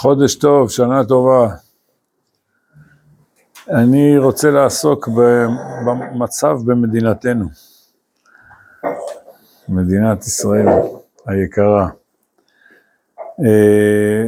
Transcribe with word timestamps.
חודש 0.00 0.34
טוב, 0.34 0.70
שנה 0.70 1.04
טובה. 1.04 1.48
אני 3.70 4.18
רוצה 4.18 4.50
לעסוק 4.50 5.08
במצב 5.86 6.56
במדינתנו, 6.64 7.44
מדינת 9.68 10.26
ישראל 10.26 10.66
היקרה. 11.26 11.88
אה, 13.44 14.26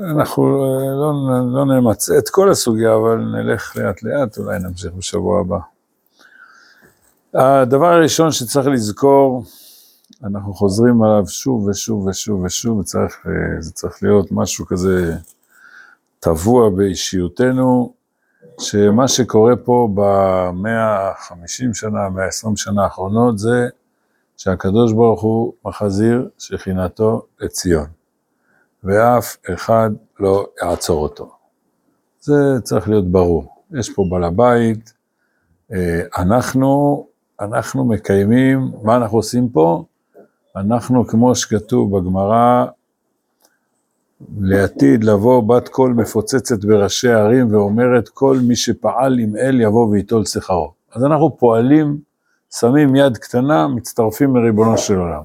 אנחנו 0.00 0.42
לא, 1.00 1.12
לא 1.54 1.64
נמצא 1.64 2.18
את 2.18 2.28
כל 2.28 2.50
הסוגיה, 2.50 2.94
אבל 2.94 3.16
נלך 3.16 3.76
לאט 3.76 4.02
לאט, 4.02 4.38
אולי 4.38 4.58
נמשיך 4.58 4.92
בשבוע 4.92 5.40
הבא. 5.40 5.58
הדבר 7.34 7.86
הראשון 7.86 8.32
שצריך 8.32 8.66
לזכור, 8.66 9.44
אנחנו 10.24 10.54
חוזרים 10.54 11.02
עליו 11.02 11.26
שוב 11.26 11.66
ושוב 11.66 12.06
ושוב 12.06 12.42
ושוב, 12.44 12.78
וצריך, 12.78 13.26
זה 13.58 13.72
צריך 13.72 14.02
להיות 14.02 14.32
משהו 14.32 14.66
כזה 14.66 15.16
טבוע 16.20 16.70
באישיותנו, 16.70 17.92
שמה 18.60 19.08
שקורה 19.08 19.56
פה 19.56 19.88
במאה 19.94 21.08
ה-50 21.08 21.74
שנה, 21.74 22.08
מאה 22.08 22.24
ה-20 22.24 22.56
שנה 22.56 22.84
האחרונות, 22.84 23.38
זה 23.38 23.68
שהקדוש 24.36 24.92
ברוך 24.92 25.22
הוא 25.22 25.52
מחזיר 25.64 26.28
שכינתו 26.38 27.22
לציון, 27.40 27.86
ואף 28.84 29.36
אחד 29.54 29.90
לא 30.20 30.46
יעצור 30.62 31.02
אותו. 31.02 31.30
זה 32.20 32.60
צריך 32.62 32.88
להיות 32.88 33.10
ברור. 33.10 33.44
יש 33.78 33.94
פה 33.94 34.04
בעל 34.10 34.24
הבית, 34.24 34.92
אה, 35.72 36.00
אנחנו, 36.18 37.06
אנחנו 37.40 37.84
מקיימים, 37.84 38.72
מה 38.82 38.96
אנחנו 38.96 39.18
עושים 39.18 39.48
פה? 39.48 39.84
אנחנו, 40.60 41.06
כמו 41.06 41.34
שכתוב 41.34 41.98
בגמרא, 41.98 42.66
לעתיד 44.40 45.04
לבוא 45.04 45.42
בת 45.42 45.68
קול 45.68 45.92
מפוצצת 45.92 46.64
בראשי 46.64 47.08
הערים 47.08 47.54
ואומרת 47.54 48.08
כל 48.08 48.38
מי 48.42 48.56
שפעל 48.56 49.18
עם 49.18 49.36
אל 49.36 49.60
יבוא 49.60 49.86
ויטול 49.86 50.24
שכרו. 50.24 50.72
אז 50.92 51.04
אנחנו 51.04 51.36
פועלים, 51.38 51.98
שמים 52.60 52.96
יד 52.96 53.16
קטנה, 53.16 53.68
מצטרפים 53.68 54.36
לריבונו 54.36 54.78
של 54.78 54.98
עולם. 54.98 55.22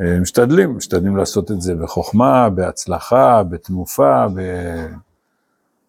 אה, 0.00 0.20
משתדלים, 0.20 0.76
משתדלים 0.76 1.16
לעשות 1.16 1.50
את 1.50 1.60
זה 1.60 1.74
בחוכמה, 1.74 2.50
בהצלחה, 2.50 3.42
בתנופה, 3.42 4.26
ב... 4.34 4.40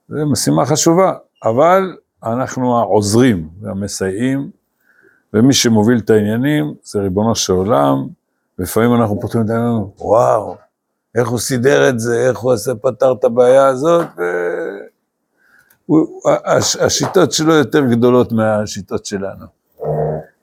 זו 0.09 0.25
משימה 0.31 0.65
חשובה, 0.65 1.13
אבל 1.43 1.97
אנחנו 2.23 2.79
העוזרים 2.79 3.49
והמסייעים, 3.61 4.49
ומי 5.33 5.53
שמוביל 5.53 5.97
את 5.97 6.09
העניינים 6.09 6.73
זה 6.83 7.01
ריבונו 7.01 7.35
של 7.35 7.53
עולם, 7.53 8.07
לפעמים 8.61 8.95
אנחנו 8.95 9.19
פותחים 9.19 9.41
את 9.41 9.49
העניין, 9.49 9.83
וואו, 9.99 10.55
איך 11.15 11.29
הוא 11.29 11.39
סידר 11.39 11.89
את 11.89 11.99
זה, 11.99 12.27
איך 12.29 12.37
הוא 12.37 12.53
עשה, 12.53 12.75
פתר 12.75 13.11
את 13.11 13.23
הבעיה 13.23 13.67
הזאת, 13.67 14.07
ו... 14.17 14.21
השיטות 16.79 17.31
שלו 17.31 17.53
יותר 17.53 17.85
גדולות 17.85 18.31
מהשיטות 18.31 19.05
שלנו. 19.05 19.45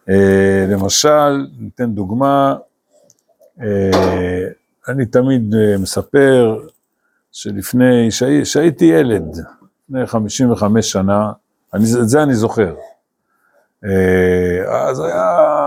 אה, 0.09 0.67
למשל, 0.69 1.47
ניתן 1.59 1.95
דוגמה, 1.95 2.57
אה, 3.63 4.45
אני 4.89 5.07
תמיד 5.07 5.55
אה, 5.55 5.79
מספר 5.79 6.59
שלפני, 7.33 8.09
שהייתי 8.45 8.85
ילד, 8.85 9.37
לפני 9.89 10.07
55 10.07 10.93
שנה, 10.93 11.33
אני, 11.75 11.85
את 12.03 12.09
זה 12.09 12.23
אני 12.23 12.35
זוכר. 12.35 12.75
אז 14.69 15.01
היה 15.01 15.58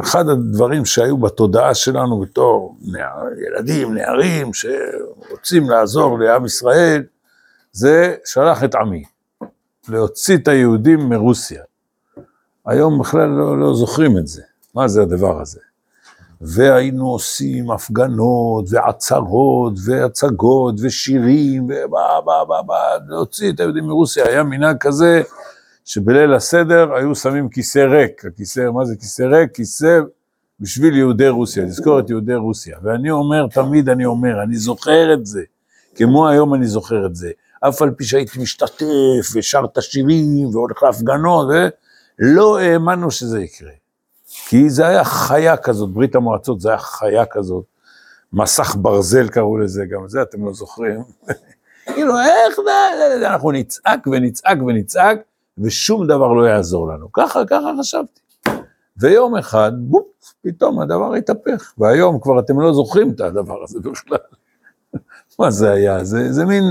אחד 0.00 0.28
הדברים 0.28 0.84
שהיו 0.84 1.16
בתודעה 1.16 1.74
שלנו 1.74 2.20
בתור 2.20 2.76
ילדים, 3.46 3.94
נערים, 3.94 4.50
שרוצים 4.54 5.70
לעזור 5.70 6.18
לעם 6.18 6.44
ישראל, 6.44 7.02
זה 7.72 8.14
שלח 8.24 8.64
את 8.64 8.74
עמי, 8.74 9.04
להוציא 9.88 10.36
את 10.36 10.48
היהודים 10.48 11.08
מרוסיה. 11.08 11.62
היום 12.66 12.98
בכלל 12.98 13.28
לא, 13.28 13.60
לא 13.60 13.74
זוכרים 13.74 14.18
את 14.18 14.26
זה, 14.26 14.42
מה 14.74 14.88
זה 14.88 15.02
הדבר 15.02 15.40
הזה? 15.40 15.60
והיינו 16.40 17.10
עושים 17.10 17.70
הפגנות 17.70 18.64
ועצרות 18.70 19.72
והצגות 19.84 20.74
ושירים 20.82 21.64
ובא, 21.64 22.20
בא, 22.20 22.44
בא, 22.44 22.62
בא, 22.62 22.96
להוציא 23.08 23.52
את 23.52 23.60
היהודים 23.60 23.84
מרוסיה, 23.84 24.28
היה 24.28 24.42
מנהג 24.42 24.76
כזה 24.80 25.22
שבליל 25.84 26.34
הסדר 26.34 26.94
היו 26.94 27.14
שמים 27.14 27.48
כיסא 27.48 27.78
ריק, 27.78 28.24
הכיסא, 28.24 28.70
מה 28.70 28.84
זה 28.84 28.96
כיסא 28.96 29.22
ריק? 29.22 29.54
כיסא 29.54 30.00
בשביל 30.60 30.96
יהודי 30.96 31.28
רוסיה, 31.28 31.64
לזכור 31.64 32.00
את 32.00 32.10
יהודי 32.10 32.34
רוסיה. 32.34 32.78
ואני 32.82 33.10
אומר, 33.10 33.46
תמיד 33.46 33.88
אני 33.88 34.04
אומר, 34.04 34.42
אני 34.42 34.56
זוכר 34.56 35.14
את 35.14 35.26
זה, 35.26 35.42
כמו 35.94 36.28
היום 36.28 36.54
אני 36.54 36.66
זוכר 36.66 37.06
את 37.06 37.16
זה. 37.16 37.30
אף 37.60 37.82
על 37.82 37.90
פי 37.90 38.04
שהייתי 38.04 38.38
משתתף 38.38 39.34
ושר 39.34 39.62
את 39.64 39.78
השירים 39.78 40.46
והולך 40.52 40.82
להפגנות, 40.82 41.48
ולא 42.18 42.58
האמנו 42.58 43.10
שזה 43.10 43.40
יקרה. 43.40 43.70
כי 44.48 44.70
זה 44.70 44.86
היה 44.86 45.04
חיה 45.04 45.56
כזאת, 45.56 45.90
ברית 45.90 46.14
המועצות 46.14 46.60
זה 46.60 46.68
היה 46.68 46.78
חיה 46.78 47.26
כזאת, 47.26 47.64
מסך 48.32 48.76
ברזל 48.78 49.28
קראו 49.28 49.58
לזה, 49.58 49.84
גם 49.84 50.08
זה 50.08 50.22
אתם 50.22 50.46
לא 50.46 50.52
זוכרים. 50.52 51.00
כאילו, 51.94 52.14
איך 52.18 52.56
זה, 52.56 53.26
אנחנו 53.26 53.50
נצעק 53.50 54.06
ונצעק 54.06 54.58
ונצעק, 54.66 55.18
ושום 55.58 56.06
דבר 56.06 56.32
לא 56.32 56.42
יעזור 56.42 56.88
לנו. 56.88 57.12
ככה, 57.12 57.44
ככה 57.46 57.70
חשבתי. 57.80 58.20
ויום 58.96 59.36
אחד, 59.36 59.72
בופ, 59.76 60.06
פתאום 60.42 60.80
הדבר 60.80 61.14
התהפך, 61.14 61.72
והיום 61.78 62.20
כבר 62.20 62.40
אתם 62.40 62.60
לא 62.60 62.72
זוכרים 62.72 63.10
את 63.10 63.20
הדבר 63.20 63.62
הזה 63.62 63.80
בכלל. 63.80 64.18
מה 65.38 65.50
זה 65.50 65.70
היה? 65.70 66.04
זה, 66.04 66.32
זה 66.32 66.44
מין... 66.44 66.64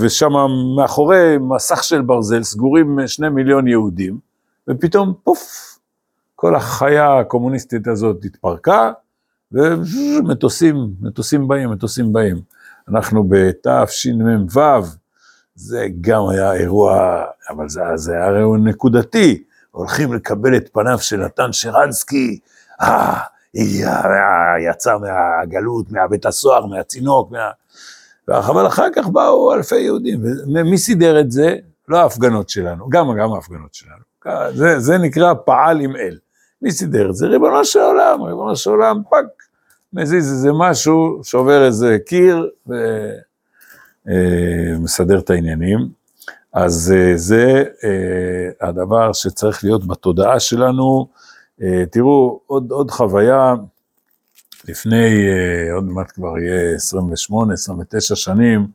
ושם 0.00 0.32
מאחורי 0.76 1.38
מסך 1.40 1.84
של 1.84 2.02
ברזל 2.02 2.42
סגורים 2.42 2.98
שני 3.06 3.28
מיליון 3.28 3.68
יהודים, 3.68 4.18
ופתאום 4.68 5.14
פוף, 5.24 5.78
כל 6.34 6.56
החיה 6.56 7.18
הקומוניסטית 7.18 7.86
הזאת 7.86 8.24
התפרקה, 8.24 8.92
ומטוסים, 9.52 10.74
מטוסים 11.00 11.48
באים, 11.48 11.70
מטוסים 11.70 12.12
באים. 12.12 12.36
אנחנו 12.88 13.24
בתשמ"ו, 13.28 14.60
זה 15.54 15.86
גם 16.00 16.28
היה 16.28 16.52
אירוע, 16.52 17.22
אבל 17.50 17.68
זה, 17.68 17.80
זה 17.94 18.12
היה 18.12 18.38
אירוע 18.38 18.58
נקודתי, 18.58 19.42
הולכים 19.70 20.12
לקבל 20.12 20.56
את 20.56 20.68
פניו 20.72 20.98
של 20.98 21.16
נתן 21.16 21.52
שרנסקי, 21.52 22.38
אה, 22.80 23.20
יצא 24.60 24.96
מהגלות, 24.98 25.92
מהבית 25.92 26.26
הסוהר, 26.26 26.66
מהצינוק, 26.66 27.30
מה... 27.30 27.50
אבל 28.28 28.66
אחר 28.66 28.86
כך 28.94 29.06
באו 29.06 29.54
אלפי 29.54 29.78
יהודים, 29.78 30.22
ומי 30.54 30.78
סידר 30.78 31.20
את 31.20 31.30
זה? 31.30 31.56
לא 31.88 31.98
ההפגנות 31.98 32.48
שלנו, 32.48 32.88
גם, 32.88 33.06
גם 33.20 33.32
ההפגנות 33.32 33.74
שלנו. 33.74 34.10
זה, 34.54 34.80
זה 34.80 34.98
נקרא 34.98 35.34
פועל 35.44 35.80
עם 35.80 35.96
אל. 35.96 36.18
מי 36.62 36.70
סידר 36.70 37.10
את 37.10 37.14
זה? 37.14 37.26
ריבונו 37.26 37.64
של 37.64 37.80
עולם, 37.80 38.22
ריבונו 38.22 38.56
של 38.56 38.70
עולם, 38.70 39.02
טאק, 39.10 39.24
מזיז 39.92 40.32
איזה 40.32 40.50
משהו, 40.52 41.20
שובר 41.22 41.66
איזה 41.66 41.96
קיר, 42.06 42.50
ו... 42.68 42.74
אה, 44.08 44.78
מסדר 44.78 45.18
את 45.18 45.30
העניינים. 45.30 45.88
אז 46.52 46.94
אה, 46.96 47.12
זה 47.16 47.64
אה, 47.84 48.68
הדבר 48.68 49.12
שצריך 49.12 49.64
להיות 49.64 49.86
בתודעה 49.86 50.40
שלנו. 50.40 51.08
תראו, 51.90 52.40
עוד, 52.46 52.70
עוד 52.70 52.90
חוויה, 52.90 53.54
לפני, 54.68 55.26
עוד 55.72 55.84
מעט 55.84 56.12
כבר 56.12 56.38
יהיה 56.38 56.74
28, 56.74 57.54
29 57.54 58.16
שנים, 58.16 58.66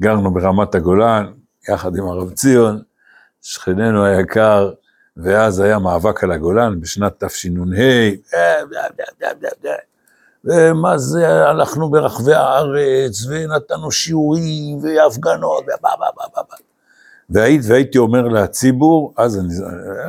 גרנו 0.00 0.34
ברמת 0.34 0.74
הגולן, 0.74 1.32
יחד 1.68 1.96
עם 1.96 2.04
הרב 2.04 2.30
ציון, 2.30 2.82
שכננו 3.42 4.04
היקר, 4.04 4.72
ואז 5.16 5.60
היה 5.60 5.78
מאבק 5.78 6.24
על 6.24 6.32
הגולן 6.32 6.80
בשנת 6.80 7.24
תשנ"ה, 7.24 8.10
ומה 10.44 10.98
זה, 10.98 11.48
הלכנו 11.48 11.90
ברחבי 11.90 12.34
הארץ, 12.34 13.26
ונתנו 13.28 13.90
שיעורים, 13.90 14.78
והפגנות, 14.82 15.62
ובא, 15.62 15.76
בא, 15.82 16.06
בא, 16.16 16.24
בא, 16.36 16.42
בא. 16.50 16.56
והיית, 17.30 17.60
והייתי 17.68 17.98
אומר 17.98 18.28
לציבור, 18.28 19.14
אז 19.16 19.38
אני, 19.38 19.54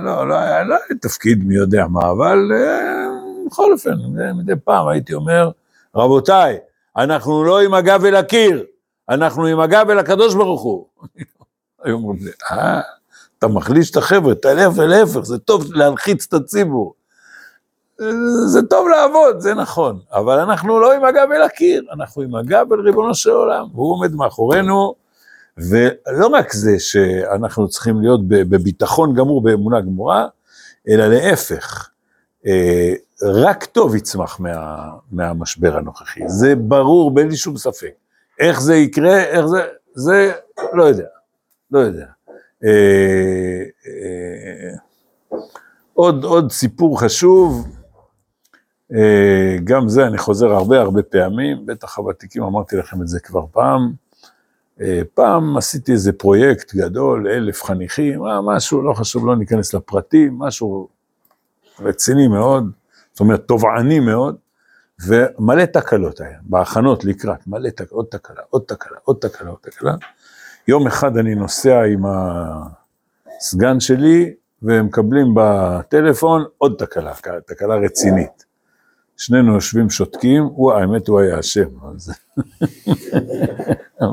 לא, 0.04 0.28
לא 0.28 0.36
היה, 0.36 0.64
לא 0.64 0.76
תפקיד 1.02 1.44
מי 1.44 1.56
יודע 1.56 1.88
מה, 1.88 2.12
אבל 2.12 2.52
אה, 2.54 3.08
בכל 3.48 3.72
אופן, 3.72 3.94
מדי 4.36 4.54
פעם 4.64 4.88
הייתי 4.88 5.14
אומר, 5.14 5.52
רבותיי, 5.96 6.58
אנחנו 6.98 7.44
לא 7.44 7.62
עם 7.62 7.74
הגב 7.74 8.06
אל 8.06 8.16
הקיר, 8.16 8.64
אנחנו 9.10 9.46
עם 9.46 9.60
הגב 9.60 9.90
אל 9.90 10.00
הקדוש 10.00 10.36
ברוך 10.36 10.62
הוא. 10.62 10.86
היו 11.84 11.96
אומרים 11.96 12.20
לי, 12.22 12.32
אה, 12.52 12.82
אתה 13.40 13.48
מחליש 13.48 13.92
את 13.92 13.98
החבר'ה, 13.98 14.36
תלך 14.36 14.70
ולהפך, 14.76 15.20
זה 15.20 15.38
טוב 15.38 15.74
להלחיץ 15.74 16.26
את 16.28 16.34
הציבור. 16.34 16.94
זה 18.46 18.62
טוב 18.70 18.88
לעבוד, 18.88 19.40
זה 19.40 19.54
נכון, 19.54 20.00
אבל 20.12 20.40
אנחנו 20.40 20.80
לא 20.80 20.94
עם 20.94 21.06
הגב 21.06 21.28
אל 21.32 21.42
הקיר, 21.42 21.84
אנחנו 21.94 22.22
עם 22.22 22.36
הגב 22.36 22.74
אל 22.74 22.80
ריבונו 22.80 23.16
של 23.16 23.30
עולם, 23.30 23.68
והוא 23.74 23.94
עומד 23.94 24.16
מאחורינו, 24.16 24.96
ולא 25.58 26.28
רק 26.28 26.54
זה 26.54 26.80
שאנחנו 26.80 27.68
צריכים 27.68 28.02
להיות 28.02 28.28
בביטחון 28.28 29.14
גמור, 29.16 29.44
באמונה 29.44 29.82
גמורה, 29.82 30.28
אלא 30.90 31.08
להפך, 31.08 31.90
אה, 32.48 32.94
רק 33.24 33.66
טוב 33.66 33.96
יצמח 33.96 34.40
מה, 34.40 34.90
מהמשבר 35.12 35.78
הנוכחי, 35.78 36.22
זה 36.28 36.56
ברור, 36.56 37.12
בלי 37.12 37.30
לי 37.30 37.36
שום 37.36 37.58
ספק. 37.58 37.92
איך 38.40 38.62
זה 38.62 38.76
יקרה, 38.76 39.24
איך 39.24 39.46
זה, 39.46 39.66
זה 39.94 40.32
לא 40.74 40.84
יודע, 40.84 41.08
לא 41.72 41.80
יודע. 41.80 42.06
אה, 42.64 43.64
אה, 43.88 44.76
עוד, 45.94 46.24
עוד 46.24 46.52
סיפור 46.52 47.02
חשוב, 47.02 47.68
גם 49.64 49.90
זה 49.90 50.08
אני 50.08 50.18
חוזר 50.18 50.54
הרבה 50.54 50.82
הרבה 50.82 51.04
פעמים, 51.04 51.66
בטח 51.66 51.98
הוותיקים 51.98 52.44
אמרתי 52.44 52.78
לכם 52.78 53.02
את 53.02 53.08
זה 53.08 53.20
כבר 53.20 53.46
פעם. 53.52 53.92
אה, 54.82 55.02
פעם 55.14 55.58
עשיתי 55.58 55.92
איזה 55.92 56.14
פרויקט 56.14 56.76
גדול, 56.76 57.28
אלף 57.28 57.64
חניכים, 57.64 58.22
משהו, 58.22 58.82
לא 58.82 58.94
חשוב, 58.94 59.28
לא 59.28 59.36
ניכנס 59.36 59.74
לפרטים, 59.74 60.40
משהו 60.40 60.88
רציני 61.80 62.28
מאוד, 62.28 62.72
זאת 63.12 63.20
אומרת, 63.20 63.48
תובעני 63.48 64.00
מאוד, 64.00 64.36
ומלא 65.08 65.66
תקלות 65.66 66.22
היה, 66.22 66.38
בהכנות 66.42 67.06
לקראת, 67.06 67.48
מלא 67.48 67.70
תקלות, 67.70 67.92
עוד 67.92 68.06
תקלה, 68.06 68.42
עוד 68.50 68.62
תקלה, 68.68 68.98
עוד 69.04 69.18
תקלה, 69.22 69.50
עוד 69.50 69.60
תקלה. 69.62 69.96
יום 70.68 70.88
אחד 70.88 71.18
אני 71.18 71.36
נוסע 71.36 71.82
עם 71.82 72.04
הסגן 72.06 73.80
שלי, 73.80 74.34
ומקבלים 74.62 75.28
בטלפון 75.36 76.46
עוד 76.58 76.76
תקלה, 76.78 77.14
תקלה 77.46 77.76
רצינית. 77.76 78.45
שנינו 79.18 79.54
יושבים 79.54 79.90
שותקים, 79.90 80.44
הוא, 80.44 80.74
האמת 80.74 81.08
הוא 81.08 81.20
היה 81.20 81.40
אשם, 81.40 81.70
אז... 81.96 82.12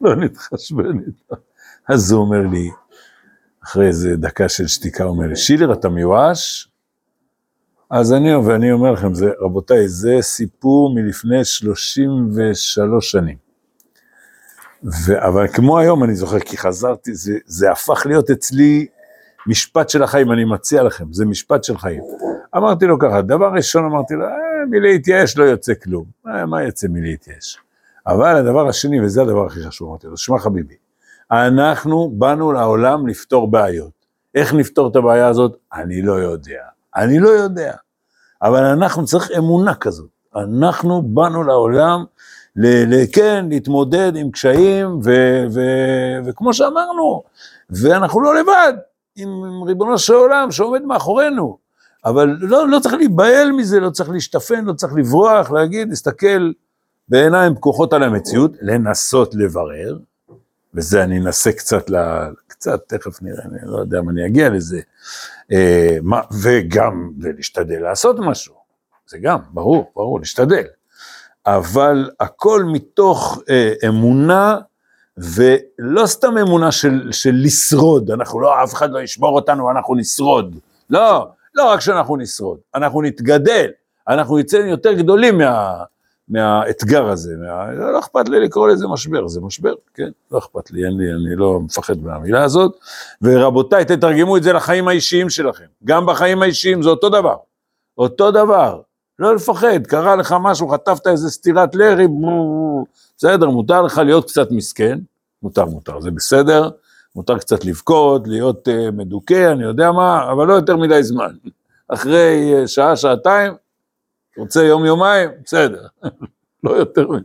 לא 0.00 0.16
נתחשבן 0.16 0.98
איתו. 1.06 1.36
אז 1.88 2.12
הוא 2.12 2.20
אומר 2.20 2.46
לי, 2.46 2.70
אחרי 3.64 3.86
איזה 3.86 4.16
דקה 4.16 4.48
של 4.48 4.66
שתיקה, 4.66 5.04
הוא 5.04 5.10
אומר 5.10 5.26
לי, 5.26 5.36
שילר, 5.36 5.72
אתה 5.72 5.88
מיואש? 5.88 6.68
אז 7.90 8.12
אני, 8.12 8.34
ואני 8.34 8.72
אומר 8.72 8.92
לכם, 8.92 9.14
זה, 9.14 9.30
רבותיי, 9.40 9.88
זה 9.88 10.18
סיפור 10.20 10.94
מלפני 10.94 11.44
33 11.44 13.10
שנים. 13.10 13.36
ו, 14.84 15.26
אבל 15.28 15.48
כמו 15.48 15.78
היום, 15.78 16.04
אני 16.04 16.14
זוכר, 16.14 16.38
כי 16.38 16.58
חזרתי, 16.58 17.14
זה, 17.14 17.38
זה 17.46 17.70
הפך 17.70 18.06
להיות 18.06 18.30
אצלי 18.30 18.86
משפט 19.46 19.88
של 19.88 20.02
החיים, 20.02 20.32
אני 20.32 20.44
מציע 20.44 20.82
לכם, 20.82 21.12
זה 21.12 21.24
משפט 21.24 21.64
של 21.64 21.78
חיים. 21.78 22.02
אמרתי 22.56 22.86
לו 22.86 22.98
ככה, 22.98 23.22
דבר 23.22 23.50
ראשון 23.54 23.84
אמרתי 23.84 24.14
לו, 24.14 24.24
אה, 24.24 24.30
מלהתייאש 24.70 25.38
לא 25.38 25.44
יוצא 25.44 25.72
כלום, 25.82 26.04
אה, 26.28 26.46
מה 26.46 26.62
יוצא 26.62 26.86
מלהתייאש? 26.90 27.58
אבל 28.06 28.36
הדבר 28.36 28.68
השני, 28.68 29.00
וזה 29.00 29.22
הדבר 29.22 29.46
הכי 29.46 29.62
חשוב, 29.62 29.88
אמרתי 29.88 30.06
לו, 30.06 30.16
שמע 30.16 30.38
חביבי, 30.38 30.74
אנחנו 31.30 32.10
באנו 32.14 32.52
לעולם 32.52 33.06
לפתור 33.06 33.50
בעיות. 33.50 33.90
איך 34.34 34.54
נפתור 34.54 34.88
את 34.90 34.96
הבעיה 34.96 35.28
הזאת? 35.28 35.56
אני 35.74 36.02
לא 36.02 36.12
יודע. 36.12 36.62
אני 36.96 37.18
לא 37.18 37.28
יודע. 37.28 37.72
אבל 38.42 38.64
אנחנו 38.64 39.04
צריך 39.04 39.30
אמונה 39.38 39.74
כזאת. 39.74 40.08
אנחנו 40.36 41.02
באנו 41.02 41.42
לעולם, 41.42 42.04
ל- 42.56 42.94
ל- 42.94 43.06
כן, 43.12 43.46
להתמודד 43.48 44.12
עם 44.16 44.30
קשיים, 44.30 44.88
ו- 45.04 45.44
ו- 45.54 46.18
וכמו 46.26 46.54
שאמרנו, 46.54 47.22
ואנחנו 47.70 48.20
לא 48.20 48.34
לבד, 48.34 48.72
עם 49.16 49.62
ריבונו 49.62 49.98
של 49.98 50.14
עולם 50.14 50.50
שעומד 50.50 50.82
מאחורינו. 50.82 51.58
אבל 52.04 52.36
לא, 52.40 52.68
לא 52.68 52.78
צריך 52.78 52.94
להיבהל 52.94 53.52
מזה, 53.52 53.80
לא 53.80 53.90
צריך 53.90 54.10
להשתפן, 54.10 54.64
לא 54.64 54.72
צריך 54.72 54.92
לברוח, 54.96 55.50
להגיד, 55.50 55.88
להסתכל 55.88 56.52
בעיניים 57.08 57.54
פקוחות 57.54 57.92
על 57.92 58.02
המציאות, 58.02 58.52
לנסות 58.60 59.34
לברר, 59.34 59.98
וזה 60.74 61.04
אני 61.04 61.18
אנסה 61.18 61.52
קצת, 61.52 61.90
ל... 61.90 61.96
קצת, 62.46 62.80
תכף 62.86 63.22
נראה, 63.22 63.44
אני 63.44 63.58
לא 63.62 63.78
יודע 63.78 63.98
אם 63.98 64.10
אני 64.10 64.26
אגיע 64.26 64.48
לזה, 64.48 64.80
אה, 65.52 65.98
מה, 66.02 66.20
וגם 66.42 67.12
להשתדל 67.18 67.82
לעשות 67.82 68.16
משהו, 68.18 68.54
זה 69.06 69.18
גם, 69.18 69.38
ברור, 69.50 69.92
ברור, 69.96 70.18
להשתדל, 70.20 70.64
אבל 71.46 72.10
הכל 72.20 72.64
מתוך 72.64 73.42
אה, 73.50 73.72
אמונה, 73.88 74.58
ולא 75.16 76.06
סתם 76.06 76.38
אמונה 76.38 76.72
של, 76.72 77.12
של 77.12 77.34
לשרוד, 77.34 78.10
אנחנו 78.10 78.40
לא, 78.40 78.64
אף 78.64 78.74
אחד 78.74 78.90
לא 78.90 78.98
ישבור 78.98 79.34
אותנו, 79.34 79.70
אנחנו 79.70 79.94
נשרוד, 79.94 80.56
לא, 80.90 81.28
לא 81.54 81.70
רק 81.70 81.80
שאנחנו 81.80 82.16
נשרוד, 82.16 82.58
אנחנו 82.74 83.02
נתגדל, 83.02 83.66
אנחנו 84.08 84.38
נצא 84.38 84.56
יותר 84.56 84.92
גדולים 84.92 85.38
מה, 85.38 85.84
מהאתגר 86.28 87.08
הזה, 87.08 87.34
מה... 87.38 87.72
לא 87.72 87.98
אכפת 87.98 88.28
לי 88.28 88.40
לקרוא 88.40 88.68
לזה 88.68 88.88
משבר, 88.88 89.28
זה 89.28 89.40
משבר, 89.40 89.74
כן? 89.94 90.08
לא 90.32 90.38
אכפת 90.38 90.70
לי, 90.70 90.84
אין 90.84 90.96
לי, 90.96 91.12
אני 91.12 91.36
לא 91.36 91.60
מפחד 91.60 91.98
מהמילה 91.98 92.44
הזאת. 92.44 92.76
ורבותיי, 93.22 93.84
תתרגמו 93.84 94.36
את 94.36 94.42
זה 94.42 94.52
לחיים 94.52 94.88
האישיים 94.88 95.30
שלכם. 95.30 95.64
גם 95.84 96.06
בחיים 96.06 96.42
האישיים 96.42 96.82
זה 96.82 96.88
אותו 96.88 97.08
דבר. 97.08 97.36
אותו 97.98 98.30
דבר. 98.30 98.80
לא 99.18 99.34
לפחד, 99.34 99.86
קרה 99.86 100.16
לך 100.16 100.34
משהו, 100.40 100.68
חטפת 100.68 101.06
איזה 101.06 101.30
סטירת 101.30 101.74
לרי, 101.74 102.06
בסדר, 103.24 103.50
מותר 103.50 103.82
לך 103.82 103.98
להיות 103.98 104.30
קצת 104.30 104.50
מסכן, 104.50 104.98
מותר, 105.42 105.64
מותר, 105.64 106.00
זה 106.00 106.10
בסדר, 106.10 106.70
מותר 107.16 107.38
קצת 107.38 107.64
לבכות, 107.64 108.28
להיות 108.28 108.68
uh, 108.68 108.90
מדוכא, 108.90 109.52
אני 109.52 109.64
יודע 109.64 109.92
מה, 109.92 110.32
אבל 110.32 110.46
לא 110.46 110.52
יותר 110.52 110.76
מדי 110.76 111.02
זמן. 111.02 111.34
אחרי 111.94 112.54
uh, 112.54 112.66
שעה, 112.66 112.96
שעתיים, 112.96 113.52
רוצה 114.38 114.62
יום-יומיים, 114.62 115.30
בסדר, 115.44 115.86
לא 116.64 116.70
יותר 116.70 117.08
מזה. 117.08 117.24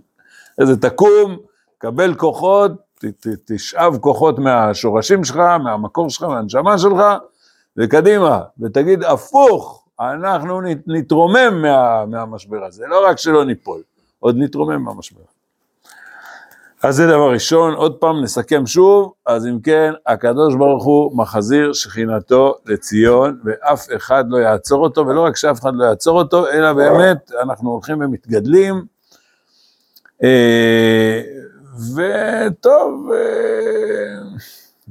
איזה 0.62 0.78
תקום, 0.78 1.38
קבל 1.78 2.16
כוחות, 2.16 2.72
ת, 3.00 3.06
ת, 3.06 3.28
תשאב 3.46 3.98
כוחות 3.98 4.40
מהשורשים 4.40 5.24
שלך, 5.24 5.38
מהמקור 5.38 6.10
שלך, 6.10 6.24
מהנשמה 6.24 6.78
שלך, 6.78 7.02
וקדימה, 7.78 8.42
ותגיד 8.60 9.04
הפוך, 9.04 9.88
אנחנו 10.00 10.62
נתרומם 10.88 11.62
מה, 11.62 12.06
מהמשבר 12.06 12.64
הזה, 12.66 12.88
לא 12.88 13.08
רק 13.08 13.18
שלא 13.18 13.46
ניפול, 13.46 13.82
עוד 14.20 14.36
נתרומם 14.38 14.84
מהמשבר. 14.84 15.37
אז 16.83 16.95
זה 16.95 17.07
דבר 17.07 17.31
ראשון, 17.31 17.74
עוד 17.74 17.95
פעם 17.95 18.24
נסכם 18.24 18.65
שוב, 18.65 19.13
אז 19.25 19.45
אם 19.45 19.59
כן, 19.63 19.91
הקדוש 20.07 20.56
ברוך 20.56 20.85
הוא 20.85 21.18
מחזיר 21.18 21.74
שכינתו 21.74 22.56
לציון, 22.65 23.39
ואף 23.45 23.88
אחד 23.95 24.25
לא 24.29 24.38
יעצור 24.38 24.83
אותו, 24.83 25.07
ולא 25.07 25.21
רק 25.21 25.35
שאף 25.35 25.62
אחד 25.62 25.71
לא 25.75 25.85
יעצור 25.85 26.19
אותו, 26.19 26.47
אלא 26.47 26.74
באמת 26.74 27.31
אנחנו 27.41 27.71
הולכים 27.71 28.01
ומתגדלים. 28.01 28.85
אה, 30.24 31.21
וטוב, 31.95 33.12
אה, 33.13 34.38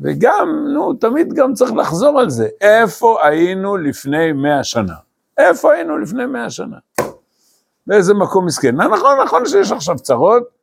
וגם, 0.02 0.66
נו, 0.74 0.94
תמיד 0.94 1.32
גם 1.32 1.54
צריך 1.54 1.72
לחזור 1.72 2.20
על 2.20 2.30
זה, 2.30 2.48
איפה 2.60 3.18
היינו 3.26 3.76
לפני 3.76 4.32
מאה 4.32 4.64
שנה? 4.64 4.94
איפה 5.38 5.72
היינו 5.72 5.98
לפני 5.98 6.26
מאה 6.26 6.50
שנה? 6.50 6.76
באיזה 7.86 8.14
מקום 8.14 8.46
מסכן. 8.46 8.76
נכון, 8.76 9.18
נכון 9.24 9.46
שיש 9.46 9.72
עכשיו 9.72 9.96
צרות, 9.96 10.55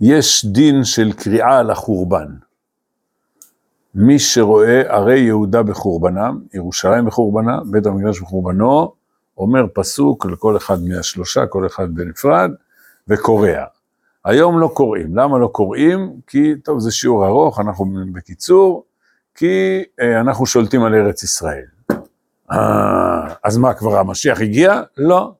יש 0.00 0.44
דין 0.44 0.84
של 0.84 1.12
קריאה 1.12 1.62
לחורבן. 1.62 2.26
מי 3.94 4.18
שרואה 4.18 4.80
ערי 4.80 5.20
יהודה 5.20 5.62
בחורבנם, 5.62 6.40
ירושלים 6.54 7.04
בחורבנה, 7.04 7.58
בית 7.70 7.86
המקדש 7.86 8.20
בחורבנו, 8.20 8.92
אומר 9.38 9.66
פסוק 9.74 10.26
לכל 10.26 10.56
אחד 10.56 10.76
מהשלושה, 10.88 11.46
כל 11.46 11.66
אחד 11.66 11.94
בנפרד, 11.94 12.50
וקורע. 13.08 13.64
היום 14.24 14.60
לא 14.60 14.70
קוראים. 14.74 15.16
למה 15.16 15.38
לא 15.38 15.46
קוראים? 15.46 16.12
כי, 16.26 16.54
טוב, 16.64 16.78
זה 16.78 16.90
שיעור 16.90 17.26
ארוך, 17.26 17.60
אנחנו 17.60 17.86
בקיצור, 18.12 18.84
כי 19.34 19.84
אה, 20.00 20.20
אנחנו 20.20 20.46
שולטים 20.46 20.82
על 20.82 20.94
ארץ 20.94 21.22
ישראל. 21.22 21.64
אה, 22.52 23.34
אז 23.44 23.56
מה, 23.56 23.74
כבר 23.74 23.98
המשיח 23.98 24.40
הגיע? 24.40 24.82
לא. 24.96 25.32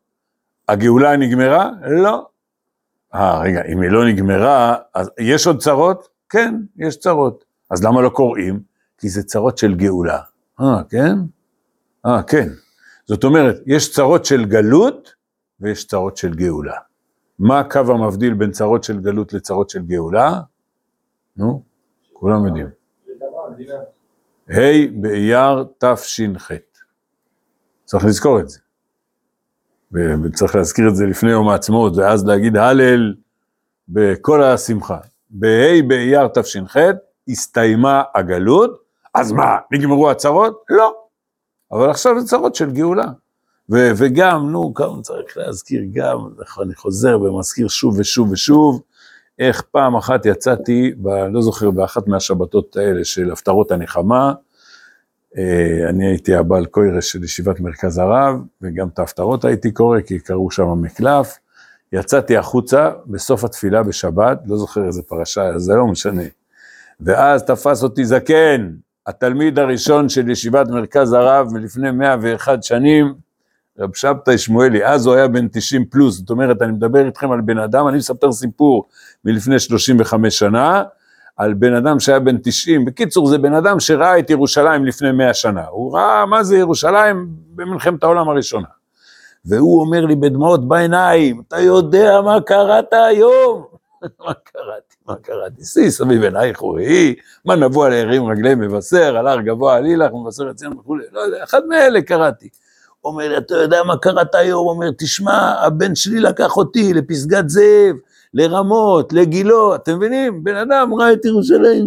הגאולה 0.72 1.16
נגמרה? 1.16 1.70
לא. 1.90 2.26
אה, 3.14 3.40
רגע, 3.40 3.62
אם 3.72 3.80
היא 3.80 3.90
לא 3.90 4.08
נגמרה, 4.08 4.76
אז 4.94 5.10
יש 5.20 5.46
עוד 5.46 5.62
צרות? 5.62 6.08
כן, 6.28 6.54
יש 6.76 6.96
צרות. 6.96 7.44
אז 7.70 7.84
למה 7.84 8.02
לא 8.02 8.08
קוראים? 8.08 8.60
כי 8.98 9.08
זה 9.08 9.22
צרות 9.22 9.58
של 9.58 9.74
גאולה. 9.74 10.20
אה, 10.60 10.82
כן? 10.88 11.16
אה, 12.06 12.22
כן. 12.22 12.48
זאת 13.06 13.24
אומרת, 13.24 13.56
יש 13.66 13.92
צרות 13.92 14.24
של 14.24 14.44
גלות 14.44 15.14
ויש 15.60 15.86
צרות 15.86 16.16
של 16.16 16.34
גאולה. 16.34 16.76
מה 17.38 17.60
הקו 17.60 17.78
המבדיל 17.78 18.34
בין 18.34 18.50
צרות 18.50 18.84
של 18.84 19.00
גלות 19.00 19.32
לצרות 19.32 19.70
של 19.70 19.82
גאולה? 19.82 20.40
נו, 21.36 21.62
כולם 22.12 22.46
יודעים. 22.46 22.66
ה' 24.48 25.00
באייר 25.00 25.64
תש"ח. 25.78 26.50
צריך 27.84 28.04
לזכור 28.04 28.40
את 28.40 28.48
זה. 28.48 28.58
וצריך 29.92 30.56
להזכיר 30.56 30.88
את 30.88 30.96
זה 30.96 31.06
לפני 31.06 31.30
יום 31.30 31.48
העצמאות, 31.48 31.96
ואז 31.96 32.26
להגיד 32.26 32.56
הלל 32.56 33.14
בכל 33.88 34.42
השמחה. 34.42 34.98
בה' 35.30 35.82
באייר 35.86 36.28
תש"ח 36.28 36.76
הסתיימה 37.28 38.02
הגלות, 38.14 38.82
אז 39.14 39.32
מה, 39.32 39.56
נגמרו 39.72 40.10
הצרות? 40.10 40.64
לא. 40.70 40.94
אבל 41.72 41.90
עכשיו 41.90 42.20
זה 42.20 42.26
צרות 42.26 42.54
של 42.54 42.70
גאולה. 42.70 43.06
ו- 43.70 43.90
וגם, 43.96 44.50
נו, 44.50 44.74
כמה 44.74 45.02
צריך 45.02 45.36
להזכיר 45.36 45.82
גם, 45.92 46.18
אני 46.62 46.74
חוזר 46.74 47.20
ומזכיר 47.20 47.68
שוב 47.68 47.98
ושוב 47.98 48.30
ושוב, 48.30 48.82
איך 49.38 49.62
פעם 49.70 49.96
אחת 49.96 50.26
יצאתי, 50.26 50.92
ב, 51.02 51.08
לא 51.08 51.42
זוכר, 51.42 51.70
באחת 51.70 52.08
מהשבתות 52.08 52.76
האלה 52.76 53.04
של 53.04 53.30
הפטרות 53.30 53.70
הנחמה, 53.70 54.32
אני 55.88 56.06
הייתי 56.06 56.34
הבעל 56.34 56.66
קוירש 56.66 57.12
של 57.12 57.24
ישיבת 57.24 57.60
מרכז 57.60 57.98
הרב, 57.98 58.40
וגם 58.62 58.88
את 58.88 58.98
ההפטרות 58.98 59.44
הייתי 59.44 59.72
קורא, 59.72 60.00
כי 60.00 60.18
קראו 60.18 60.50
שם 60.50 60.82
מקלף. 60.82 61.38
יצאתי 61.92 62.36
החוצה 62.36 62.90
בסוף 63.06 63.44
התפילה 63.44 63.82
בשבת, 63.82 64.38
לא 64.46 64.56
זוכר 64.56 64.86
איזה 64.86 65.02
פרשה, 65.02 65.58
זה 65.58 65.74
לא 65.74 65.86
משנה. 65.86 66.22
ואז 67.00 67.42
תפס 67.42 67.82
אותי 67.82 68.04
זקן, 68.04 68.70
התלמיד 69.06 69.58
הראשון 69.58 70.08
של 70.08 70.30
ישיבת 70.30 70.68
מרכז 70.68 71.12
הרב 71.12 71.48
מלפני 71.52 71.90
101 71.90 72.62
שנים, 72.62 73.14
רב 73.78 73.94
שבתאי 73.94 74.38
שמואלי, 74.38 74.86
אז 74.86 75.06
הוא 75.06 75.14
היה 75.14 75.28
בן 75.28 75.48
90 75.48 75.84
פלוס, 75.84 76.18
זאת 76.18 76.30
אומרת, 76.30 76.62
אני 76.62 76.72
מדבר 76.72 77.06
איתכם 77.06 77.30
על 77.30 77.40
בן 77.40 77.58
אדם, 77.58 77.88
אני 77.88 77.96
מספר 77.96 78.32
סיפור 78.32 78.88
מלפני 79.24 79.58
35 79.58 80.38
שנה, 80.38 80.82
על 81.36 81.54
בן 81.54 81.74
אדם 81.74 82.00
שהיה 82.00 82.18
בן 82.20 82.36
90, 82.42 82.84
בקיצור 82.84 83.28
זה 83.28 83.38
בן 83.38 83.54
אדם 83.54 83.80
שראה 83.80 84.18
את 84.18 84.30
ירושלים 84.30 84.84
לפני 84.84 85.12
100 85.12 85.34
שנה, 85.34 85.64
הוא 85.70 85.96
ראה 85.96 86.26
מה 86.26 86.42
זה 86.42 86.56
ירושלים 86.56 87.28
במלחמת 87.54 88.02
העולם 88.02 88.28
הראשונה. 88.28 88.66
והוא 89.44 89.80
אומר 89.80 90.04
לי 90.06 90.16
בדמעות 90.16 90.68
בעיניים, 90.68 91.42
אתה 91.48 91.60
יודע 91.60 92.20
מה 92.20 92.40
קראת 92.40 92.92
היום? 92.92 93.64
מה 94.26 94.32
קראתי, 94.44 94.96
מה 95.06 95.14
קראתי? 95.16 95.64
שיא 95.64 95.90
סביב 95.90 96.22
עינייך 96.22 96.62
וראי, 96.62 97.14
מה 97.44 97.56
נבוא 97.56 97.86
על 97.86 97.92
הערים 97.92 98.26
רגלי 98.26 98.54
מבשר, 98.54 99.16
על 99.16 99.26
הר 99.26 99.40
גבוה 99.40 99.76
עלילך, 99.76 100.10
מבשר 100.12 100.50
את 100.50 100.56
ציון 100.56 100.72
וכולי, 100.78 101.04
לא 101.12 101.20
יודע, 101.20 101.44
אחד 101.44 101.66
מאלה 101.66 102.02
קראתי. 102.02 102.48
אומר 103.04 103.28
לי, 103.28 103.36
אתה 103.36 103.54
יודע 103.54 103.82
מה 103.82 103.96
קראת 103.96 104.34
היום? 104.34 104.68
אומר, 104.68 104.90
תשמע, 104.98 105.64
הבן 105.66 105.94
שלי 105.94 106.20
לקח 106.20 106.56
אותי 106.56 106.94
לפסגת 106.94 107.48
זאב, 107.48 107.96
לרמות, 108.34 109.12
לגילות, 109.12 109.82
אתם 109.82 109.96
מבינים? 109.96 110.44
בן 110.44 110.56
אדם 110.56 110.94
ראה 110.94 111.12
את 111.12 111.24
ירושלים 111.24 111.86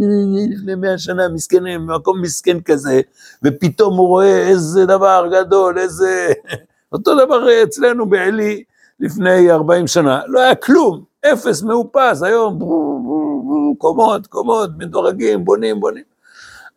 לפני 0.52 0.76
מאה 0.76 0.98
שנה, 0.98 1.30
מסכנים, 1.30 1.88
במקום 1.88 2.22
מסכן 2.22 2.60
כזה, 2.60 3.02
ופתאום 3.44 3.98
הוא 3.98 4.08
רואה 4.08 4.48
איזה 4.48 4.86
דבר 4.86 5.26
גדול, 5.32 5.78
איזה... 5.78 6.34
אותו 6.92 7.26
דבר 7.26 7.64
אצלנו 7.64 8.10
בעלי 8.10 8.64
לפני 9.00 9.52
40 9.52 9.88
שנה, 9.88 10.22
לא 10.28 10.40
היה 10.40 10.56
כלום, 10.56 11.04
אפס 11.26 11.64
מאופס, 11.64 12.24
היום 12.24 12.60
קומות, 13.78 14.28
קומות, 14.28 14.70
מדורגים, 14.78 15.46
בונים, 15.46 15.80
בונים. 15.80 16.15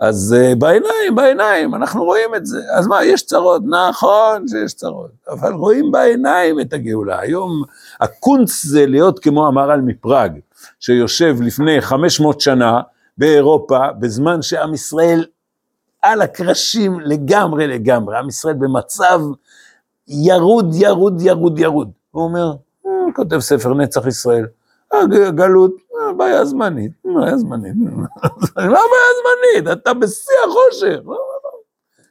אז 0.01 0.37
uh, 0.39 0.57
בעיניים, 0.59 1.15
בעיניים, 1.15 1.75
אנחנו 1.75 2.05
רואים 2.05 2.35
את 2.35 2.47
זה. 2.47 2.61
אז 2.79 2.87
מה, 2.87 3.05
יש 3.05 3.23
צרות? 3.23 3.63
נכון 3.67 4.49
שיש 4.49 4.75
צרות, 4.75 5.11
אבל 5.29 5.53
רואים 5.53 5.91
בעיניים 5.91 6.61
את 6.61 6.73
הגאולה. 6.73 7.21
היום 7.21 7.63
הקונץ 8.01 8.65
זה 8.65 8.87
להיות 8.87 9.19
כמו 9.19 9.47
המהר"ל 9.47 9.81
מפראג, 9.81 10.33
שיושב 10.81 11.37
לפני 11.41 11.81
500 11.81 12.41
שנה 12.41 12.81
באירופה, 13.19 13.93
בזמן 13.99 14.43
שעם 14.43 14.75
ישראל 14.75 15.25
על 16.03 16.23
הקרשים 16.23 17.01
לגמרי 17.01 17.67
לגמרי, 17.67 18.19
עם 18.19 18.29
ישראל 18.29 18.55
במצב 18.55 19.21
ירוד, 20.09 20.75
ירוד, 20.75 21.21
ירוד, 21.21 21.59
ירוד. 21.59 21.91
הוא 22.11 22.25
אומר, 22.25 22.53
אה, 22.87 22.91
כותב 23.15 23.39
ספר 23.39 23.75
נצח 23.75 24.07
ישראל, 24.07 24.47
הגלות, 24.93 25.73
אה, 25.73 25.88
בעיה 26.19 26.45
זמנית, 26.45 26.93
בעיה 27.05 27.39
זמנית, 27.39 27.75
מה 27.77 28.07
בעיה 28.57 29.11
זמנית? 29.21 29.73
אתה 29.73 29.95
בשיא 29.95 30.35
החושך, 30.49 31.01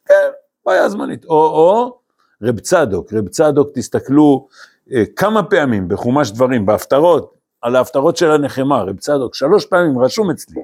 כן, 0.05 0.29
בעיה 0.65 0.89
זמנית. 0.89 1.25
או, 1.25 1.35
או, 1.35 1.97
רב 2.41 2.59
צדוק, 2.59 3.13
רב 3.13 3.27
צדוק, 3.27 3.69
תסתכלו 3.73 4.47
אה, 4.91 5.03
כמה 5.15 5.43
פעמים 5.43 5.87
בחומש 5.87 6.31
דברים, 6.31 6.65
בהפטרות, 6.65 7.33
על 7.61 7.75
ההפטרות 7.75 8.17
של 8.17 8.31
הנחמה, 8.31 8.81
רב 8.83 8.97
צדוק, 8.99 9.35
שלוש 9.35 9.65
פעמים 9.65 9.99
רשום 9.99 10.29
אצלי. 10.29 10.61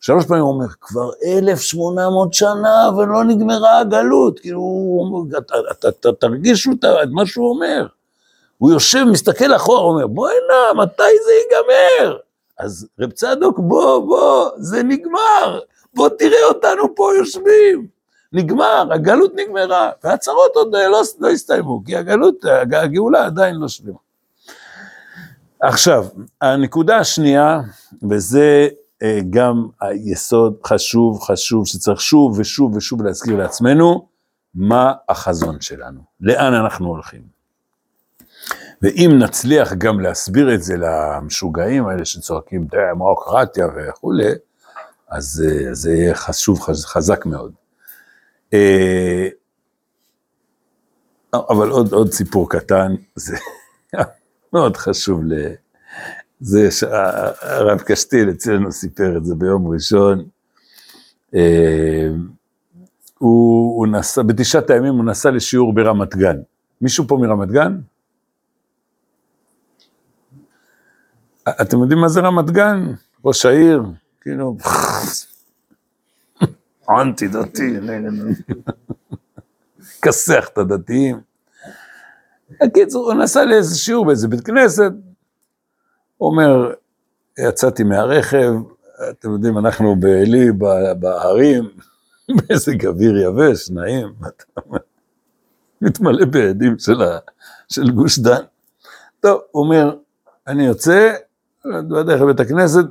שלוש 0.00 0.26
פעמים 0.26 0.42
הוא 0.42 0.54
אומר, 0.54 0.66
כבר 0.80 1.10
1,800 1.24 2.34
שנה 2.34 2.90
ולא 2.96 3.24
נגמרה 3.24 3.78
הגלות, 3.78 4.38
כאילו, 4.38 5.26
אתה 5.70 6.12
תרגישו 6.12 6.70
את 6.82 7.08
מה 7.10 7.26
שהוא 7.26 7.50
אומר. 7.50 7.86
הוא 8.58 8.72
יושב, 8.72 9.04
מסתכל 9.12 9.56
אחורה, 9.56 9.80
אומר, 9.80 10.06
בואי 10.06 10.34
נא, 10.48 10.82
מתי 10.82 11.02
זה 11.24 11.32
ייגמר? 11.32 12.16
אז 12.58 12.88
רב 13.00 13.10
צדוק, 13.10 13.58
בוא, 13.58 13.98
בוא, 13.98 14.50
זה 14.56 14.82
נגמר, 14.82 15.60
בוא 15.94 16.08
תראה 16.08 16.44
אותנו 16.48 16.94
פה 16.94 17.10
יושבים. 17.18 17.86
נגמר, 18.32 18.88
הגלות 18.92 19.32
נגמרה, 19.34 19.90
והצהרות 20.04 20.50
עוד 20.54 20.74
לא, 20.74 21.02
לא 21.18 21.30
הסתיימו, 21.30 21.82
כי 21.84 21.96
הגלות, 21.96 22.34
הגאולה 22.72 23.26
עדיין 23.26 23.56
לא 23.56 23.68
שלמה. 23.68 23.98
עכשיו, 25.60 26.06
הנקודה 26.40 26.96
השנייה, 26.96 27.60
וזה 28.10 28.68
אה, 29.02 29.18
גם 29.30 29.66
היסוד 29.80 30.56
חשוב, 30.66 31.20
חשוב, 31.20 31.66
שצריך 31.66 32.00
שוב 32.00 32.38
ושוב 32.38 32.76
ושוב 32.76 33.02
להזכיר 33.02 33.36
לעצמנו, 33.36 34.08
מה 34.54 34.92
החזון 35.08 35.60
שלנו, 35.60 36.00
לאן 36.20 36.54
אנחנו 36.54 36.88
הולכים. 36.88 37.35
ואם 38.82 39.10
נצליח 39.18 39.72
גם 39.72 40.00
להסביר 40.00 40.54
את 40.54 40.62
זה 40.62 40.74
למשוגעים 40.76 41.86
האלה 41.86 42.04
שצועקים 42.04 42.66
דמוקרטיה 42.72 43.66
וכולי, 43.76 44.32
אז 45.08 45.44
אה, 45.46 45.74
זה 45.74 45.92
יהיה 45.92 46.14
חשוב, 46.14 46.60
חזק 46.60 47.26
מאוד. 47.26 47.52
אה, 48.52 49.28
אבל 51.34 51.68
עוד, 51.68 51.92
עוד 51.92 52.12
סיפור 52.12 52.50
קטן, 52.50 52.94
זה 53.14 53.36
מאוד 54.52 54.76
חשוב 54.76 55.20
ל... 55.24 55.32
זה 56.40 56.68
הרב 57.40 57.80
קשתיל 57.80 58.30
אצלנו 58.30 58.72
סיפר 58.72 59.16
את 59.16 59.24
זה 59.24 59.34
ביום 59.34 59.68
ראשון. 59.68 60.24
אה, 61.34 62.08
הוא, 63.18 63.78
הוא 63.78 63.86
נסע, 63.86 64.22
בתשעת 64.22 64.70
הימים 64.70 64.94
הוא 64.94 65.04
נסע 65.04 65.30
לשיעור 65.30 65.74
ברמת 65.74 66.16
גן. 66.16 66.36
מישהו 66.80 67.04
פה 67.08 67.16
מרמת 67.16 67.48
גן? 67.48 67.78
אתם 71.48 71.80
יודעים 71.80 72.00
מה 72.00 72.08
זה 72.08 72.20
רמת 72.20 72.50
גן? 72.50 72.92
ראש 73.24 73.46
העיר, 73.46 73.82
כאילו, 74.20 74.56
אנטי 76.90 77.28
דתי, 77.28 77.76
כסח 80.02 80.48
את 80.52 80.58
הדתיים. 80.58 81.20
בקיצור, 82.62 83.12
הוא 83.12 83.22
נסע 83.22 83.44
לאיזה 83.44 83.78
שיעור 83.78 84.06
באיזה 84.06 84.28
בית 84.28 84.40
כנסת, 84.40 84.92
אומר, 86.20 86.72
יצאתי 87.38 87.82
מהרכב, 87.82 88.52
אתם 89.10 89.30
יודעים, 89.30 89.58
אנחנו 89.58 89.96
בעלי, 89.96 90.52
בהרים, 90.98 91.70
מזג 92.50 92.86
אוויר 92.86 93.16
יבש, 93.16 93.70
נעים, 93.70 94.14
מתמלא 95.82 96.24
בעדים 96.24 96.76
של 97.68 97.90
גוש 97.90 98.18
דן. 98.18 98.42
טוב, 99.20 99.40
הוא 99.50 99.64
אומר, 99.64 99.96
אני 100.46 100.66
יוצא, 100.66 101.14
בדרך 101.74 102.20
לבית 102.20 102.40
הכנסת, 102.40 102.84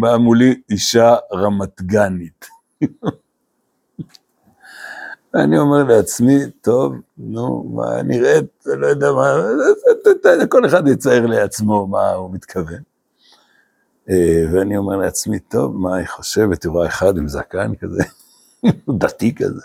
באה 0.00 0.18
מולי 0.18 0.60
אישה 0.70 1.16
רמת 1.32 1.82
גנית. 1.82 2.48
ואני 5.34 5.58
אומר 5.58 5.84
לעצמי, 5.84 6.38
טוב, 6.60 6.94
נו, 7.18 7.72
מה 7.74 8.02
נראית, 8.02 8.64
לא 8.66 8.86
יודע 8.86 9.12
מה, 9.12 9.36
כל 10.48 10.66
אחד 10.66 10.88
יצייר 10.88 11.26
לעצמו 11.26 11.86
מה 11.86 12.10
הוא 12.10 12.34
מתכוון. 12.34 12.82
אה, 14.10 14.44
ואני 14.52 14.76
אומר 14.76 14.96
לעצמי, 14.96 15.38
טוב, 15.38 15.76
מה 15.76 15.96
היא 15.96 16.06
חושבת, 16.06 16.64
היא 16.64 16.70
רואה 16.70 16.86
אחד 16.86 17.16
עם 17.16 17.28
זקן 17.28 17.74
כזה, 17.74 18.02
דתי 19.00 19.34
כזה. 19.34 19.62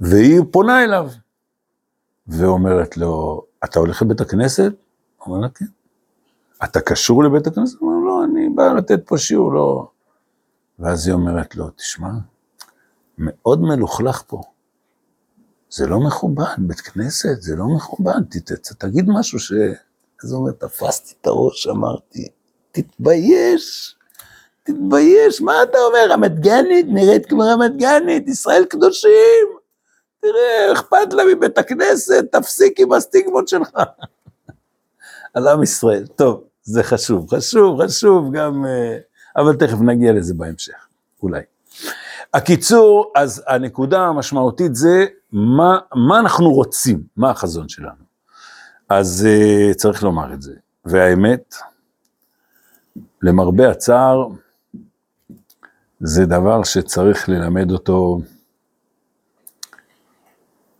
והיא 0.00 0.40
פונה 0.50 0.84
אליו, 0.84 1.10
ואומרת 2.26 2.96
לו, 2.96 3.44
אתה 3.64 3.78
הולך 3.78 4.02
לבית 4.02 4.20
הכנסת? 4.20 4.72
אומר 5.26 5.38
לה, 5.38 5.48
כן. 5.48 5.64
אתה 6.64 6.80
קשור 6.80 7.24
לבית 7.24 7.46
הכנסת? 7.46 7.78
הוא 7.80 7.92
אומר, 7.92 8.06
לא, 8.06 8.24
אני 8.24 8.48
בא 8.48 8.72
לתת 8.72 9.06
פה 9.06 9.18
שיעור, 9.18 9.54
לא. 9.54 9.88
ואז 10.78 11.06
היא 11.06 11.14
אומרת 11.14 11.56
לו, 11.56 11.70
תשמע, 11.70 12.08
מאוד 13.18 13.62
מלוכלך 13.62 14.22
פה. 14.26 14.42
זה 15.70 15.86
לא 15.86 16.00
מכובד, 16.00 16.44
בית 16.58 16.80
כנסת, 16.80 17.42
זה 17.42 17.56
לא 17.56 17.64
מכובד, 17.76 18.20
ת, 18.30 18.52
ת, 18.52 18.72
תגיד 18.78 19.04
משהו 19.08 19.38
ש... 19.38 19.52
אז 20.24 20.32
הוא 20.32 20.40
אומר, 20.40 20.52
תפסתי 20.52 21.14
את 21.20 21.26
הראש, 21.26 21.66
אמרתי, 21.66 22.28
תתבייש, 22.72 23.96
תתבייש, 24.62 25.40
מה 25.40 25.62
אתה 25.62 25.78
אומר, 25.78 26.06
רמת 26.10 26.40
גנית 26.40 26.86
נראית 26.88 27.26
כמו 27.26 27.42
רמת 27.42 27.76
גנית, 27.76 28.28
ישראל 28.28 28.64
קדושים, 28.64 29.48
תראה, 30.20 30.72
אכפת 30.72 31.12
לה 31.12 31.22
מבית 31.24 31.58
הכנסת, 31.58 32.24
תפסיק 32.32 32.80
עם 32.80 32.92
הסטיגמות 32.92 33.48
שלך. 33.48 33.70
על 35.34 35.48
עם 35.48 35.62
ישראל. 35.62 36.06
טוב, 36.06 36.44
זה 36.62 36.82
חשוב, 36.82 37.34
חשוב, 37.34 37.82
חשוב 37.82 38.32
גם, 38.32 38.66
אה, 38.66 38.98
אבל 39.36 39.56
תכף 39.56 39.78
נגיע 39.80 40.12
לזה 40.12 40.34
בהמשך, 40.34 40.88
אולי. 41.22 41.42
הקיצור, 42.34 43.12
אז 43.16 43.42
הנקודה 43.46 44.00
המשמעותית 44.00 44.74
זה 44.74 45.06
מה, 45.32 45.78
מה 45.94 46.20
אנחנו 46.20 46.52
רוצים, 46.52 47.02
מה 47.16 47.30
החזון 47.30 47.68
שלנו. 47.68 48.02
אז 48.88 49.28
uh, 49.28 49.74
צריך 49.74 50.02
לומר 50.02 50.34
את 50.34 50.42
זה. 50.42 50.54
והאמת, 50.84 51.54
למרבה 53.22 53.70
הצער, 53.70 54.28
זה 56.00 56.26
דבר 56.26 56.64
שצריך 56.64 57.28
ללמד 57.28 57.70
אותו 57.70 58.20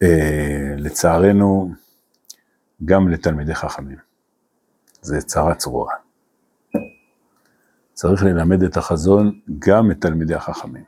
אה, 0.03 0.75
לצערנו, 0.77 1.73
גם 2.85 3.09
לתלמידי 3.09 3.55
חכמים. 3.55 4.12
זה 5.02 5.21
צרה 5.21 5.54
צרורה. 5.54 5.94
צריך 7.92 8.23
ללמד 8.23 8.62
את 8.62 8.76
החזון 8.76 9.40
גם 9.59 9.90
את 9.90 9.97
תלמידי 10.00 10.35
החכמים. 10.35 10.85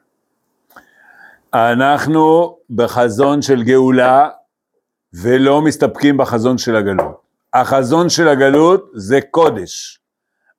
אנחנו 1.55 2.57
בחזון 2.71 3.43
של 3.43 3.63
גאולה 3.63 4.29
ולא 5.13 5.63
מסתפקים 5.63 6.17
בחזון 6.17 6.59
של 6.59 6.77
הגלות. 6.77 7.21
החזון 7.55 8.09
של 8.09 8.29
הגלות 8.29 8.91
זה 8.95 9.21
קודש. 9.31 10.01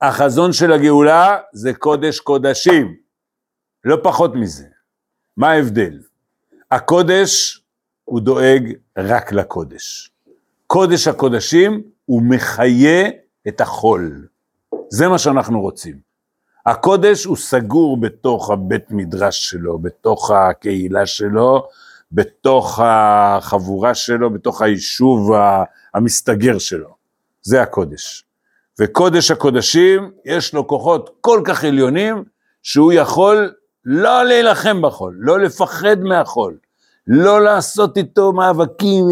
החזון 0.01 0.53
של 0.53 0.71
הגאולה 0.71 1.37
זה 1.53 1.73
קודש 1.73 2.19
קודשים, 2.19 2.95
לא 3.83 3.97
פחות 4.03 4.35
מזה. 4.35 4.65
מה 5.37 5.51
ההבדל? 5.51 5.99
הקודש 6.71 7.63
הוא 8.05 8.19
דואג 8.19 8.73
רק 8.97 9.31
לקודש. 9.31 10.11
קודש 10.67 11.07
הקודשים 11.07 11.83
הוא 12.05 12.21
מחיה 12.21 13.09
את 13.47 13.61
החול. 13.61 14.27
זה 14.89 15.07
מה 15.07 15.17
שאנחנו 15.17 15.61
רוצים. 15.61 15.95
הקודש 16.65 17.25
הוא 17.25 17.37
סגור 17.37 18.01
בתוך 18.01 18.49
הבית 18.49 18.91
מדרש 18.91 19.49
שלו, 19.49 19.79
בתוך 19.79 20.31
הקהילה 20.31 21.05
שלו, 21.05 21.67
בתוך 22.11 22.79
החבורה 22.83 23.95
שלו, 23.95 24.29
בתוך 24.29 24.61
היישוב 24.61 25.31
המסתגר 25.93 26.57
שלו. 26.57 26.95
זה 27.41 27.61
הקודש. 27.61 28.25
וקודש 28.79 29.31
הקודשים, 29.31 30.11
יש 30.25 30.53
לו 30.53 30.67
כוחות 30.67 31.09
כל 31.21 31.41
כך 31.45 31.63
עליונים, 31.63 32.23
שהוא 32.63 32.93
יכול 32.93 33.53
לא 33.85 34.23
להילחם 34.23 34.81
בחול, 34.81 35.17
לא 35.19 35.39
לפחד 35.39 35.99
מהחול, 35.99 36.57
לא 37.07 37.41
לעשות 37.41 37.97
איתו 37.97 38.33
מאבקים, 38.33 39.05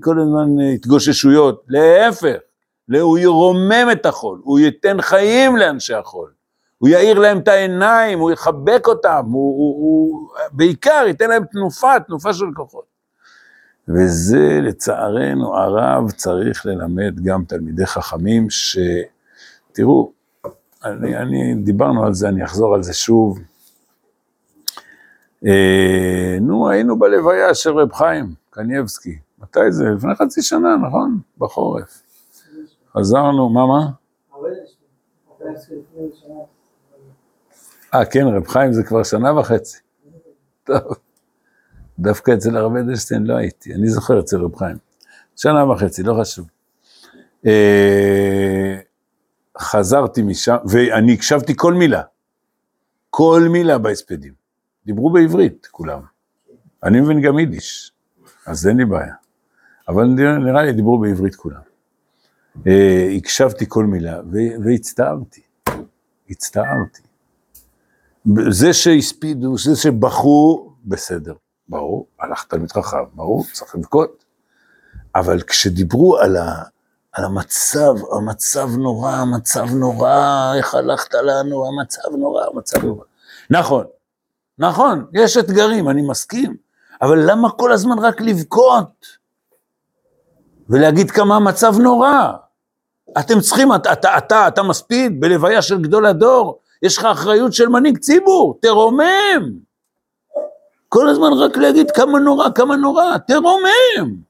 כל 0.00 0.20
הזמן 0.20 0.60
התגוששויות, 0.74 1.64
להפך, 1.68 2.36
הוא 2.96 3.18
ירומם 3.18 3.88
את 3.92 4.06
החול, 4.06 4.40
הוא 4.42 4.58
ייתן 4.58 5.00
חיים 5.00 5.56
לאנשי 5.56 5.94
החול, 5.94 6.30
הוא 6.78 6.88
יאיר 6.88 7.18
להם 7.18 7.38
את 7.38 7.48
העיניים, 7.48 8.18
הוא 8.18 8.30
יחבק 8.30 8.86
אותם, 8.86 9.24
הוא, 9.24 9.58
הוא, 9.58 9.76
הוא 9.80 10.28
בעיקר 10.52 11.04
ייתן 11.06 11.28
להם 11.28 11.44
תנופה, 11.44 12.00
תנופה 12.06 12.34
של 12.34 12.46
כוחות. 12.54 12.84
וזה 13.88 14.58
לצערנו 14.62 15.56
הרב 15.56 16.10
צריך 16.10 16.66
ללמד 16.66 17.20
גם 17.24 17.44
תלמידי 17.44 17.86
חכמים 17.86 18.46
שתראו, 18.50 20.12
אני, 20.84 21.16
אני, 21.16 21.54
דיברנו 21.54 22.06
על 22.06 22.14
זה, 22.14 22.28
אני 22.28 22.44
אחזור 22.44 22.74
על 22.74 22.82
זה 22.82 22.94
שוב. 22.94 23.38
אה, 25.46 26.38
נו, 26.40 26.68
היינו 26.68 26.98
בלוויה 26.98 27.54
של 27.54 27.78
רב 27.78 27.92
חיים 27.92 28.34
קניבסקי, 28.50 29.18
מתי 29.38 29.72
זה? 29.72 29.84
לפני 29.96 30.14
חצי 30.14 30.42
שנה, 30.42 30.76
נכון? 30.76 31.18
בחורף. 31.38 32.02
חזרנו, 32.98 33.48
מה, 33.48 33.66
מה? 33.66 33.90
אה, 37.94 38.04
כן, 38.04 38.26
רב 38.26 38.46
חיים 38.46 38.72
זה 38.72 38.82
כבר 38.82 39.02
שנה 39.02 39.40
וחצי. 39.40 39.78
טוב. 40.64 40.82
דווקא 41.98 42.34
אצל 42.34 42.56
הרב 42.56 42.76
אדלשטיין 42.76 43.26
לא 43.26 43.36
הייתי, 43.36 43.74
אני 43.74 43.88
זוכר 43.88 44.20
אצל 44.20 44.36
רב 44.36 44.56
חיים. 44.56 44.76
שנה 45.36 45.70
וחצי, 45.70 46.02
לא 46.02 46.16
חשוב. 46.20 46.48
אה, 47.46 48.78
חזרתי 49.58 50.22
משם, 50.22 50.56
ואני 50.68 51.14
הקשבתי 51.14 51.52
כל 51.56 51.74
מילה. 51.74 52.02
כל 53.10 53.42
מילה 53.52 53.78
בהספדים. 53.78 54.32
דיברו 54.86 55.10
בעברית, 55.10 55.66
כולם. 55.70 56.00
אני 56.84 57.00
מבין 57.00 57.20
גם 57.20 57.38
יידיש, 57.38 57.92
אז 58.46 58.68
אין 58.68 58.76
לי 58.76 58.84
בעיה. 58.84 59.14
אבל 59.88 60.04
נראה 60.44 60.62
לי 60.62 60.72
דיברו 60.72 60.98
בעברית 60.98 61.34
כולם. 61.34 61.67
אה, 62.66 63.08
הקשבתי 63.16 63.64
כל 63.68 63.84
מילה, 63.84 64.20
והצטערתי. 64.64 65.42
הצטערתי. 66.30 67.02
זה 68.48 68.72
שהספידו, 68.72 69.58
זה 69.58 69.76
שבכו, 69.76 70.72
בסדר. 70.84 71.34
ברור, 71.68 72.06
הלך 72.20 72.44
תלמיד 72.44 72.72
חכם, 72.72 72.96
ברור, 73.14 73.44
צריך 73.52 73.74
לבכות. 73.74 74.24
אבל 75.14 75.42
כשדיברו 75.42 76.18
על, 76.18 76.36
ה, 76.36 76.62
על 77.12 77.24
המצב, 77.24 77.94
המצב 78.12 78.68
נורא, 78.76 79.12
המצב 79.12 79.66
נורא, 79.74 80.52
איך 80.56 80.74
הלכת 80.74 81.14
לנו, 81.14 81.66
המצב 81.66 82.08
נורא, 82.18 82.46
המצב 82.52 82.84
נורא. 82.84 83.04
נכון, 83.50 83.84
נכון, 84.58 85.06
יש 85.12 85.36
אתגרים, 85.36 85.88
אני 85.88 86.02
מסכים, 86.02 86.56
אבל 87.02 87.30
למה 87.30 87.50
כל 87.50 87.72
הזמן 87.72 87.98
רק 87.98 88.20
לבכות? 88.20 89.06
ולהגיד 90.68 91.10
כמה 91.10 91.36
המצב 91.36 91.74
נורא? 91.78 92.32
אתם 93.18 93.40
צריכים, 93.40 93.74
אתה, 93.74 93.92
אתה, 93.92 94.18
אתה, 94.18 94.48
אתה 94.48 94.62
מספיד 94.62 95.20
בלוויה 95.20 95.62
של 95.62 95.82
גדול 95.82 96.06
הדור, 96.06 96.60
יש 96.82 96.98
לך 96.98 97.04
אחריות 97.04 97.52
של 97.52 97.68
מנהיג 97.68 97.98
ציבור, 97.98 98.58
תרומם. 98.62 99.68
כל 100.88 101.08
הזמן 101.08 101.32
רק 101.32 101.56
להגיד 101.56 101.90
כמה 101.90 102.18
נורא, 102.18 102.48
כמה 102.54 102.76
נורא, 102.76 103.18
תרומם. 103.26 104.28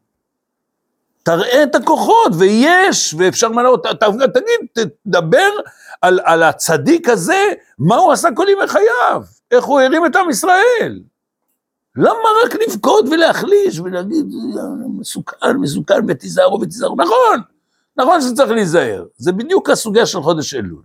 תראה 1.22 1.62
את 1.62 1.74
הכוחות, 1.74 2.32
ויש, 2.38 3.14
ואפשר 3.18 3.48
לראות, 3.48 3.86
תגיד, 4.34 4.86
תדבר 5.06 5.50
על, 6.02 6.20
על 6.24 6.42
הצדיק 6.42 7.08
הזה, 7.08 7.44
מה 7.78 7.96
הוא 7.96 8.12
עשה 8.12 8.28
כל 8.36 8.46
ימי 8.48 8.66
חייו, 8.66 9.22
איך 9.50 9.64
הוא 9.64 9.80
הרים 9.80 10.06
את 10.06 10.16
עם 10.16 10.30
ישראל. 10.30 11.00
למה 11.96 12.28
רק 12.44 12.54
לבכות 12.54 13.04
ולהחליש 13.10 13.80
ולהגיד, 13.80 14.26
מסוכן, 14.98 15.56
מסוכן, 15.60 16.00
ותיזהרו 16.08 16.60
ותיזהרו, 16.60 16.96
נכון, 16.96 17.40
נכון 17.98 18.20
שצריך 18.20 18.50
להיזהר, 18.50 19.04
זה 19.16 19.32
בדיוק 19.32 19.70
הסוגיה 19.70 20.06
של 20.06 20.22
חודש 20.22 20.54
אלול. 20.54 20.82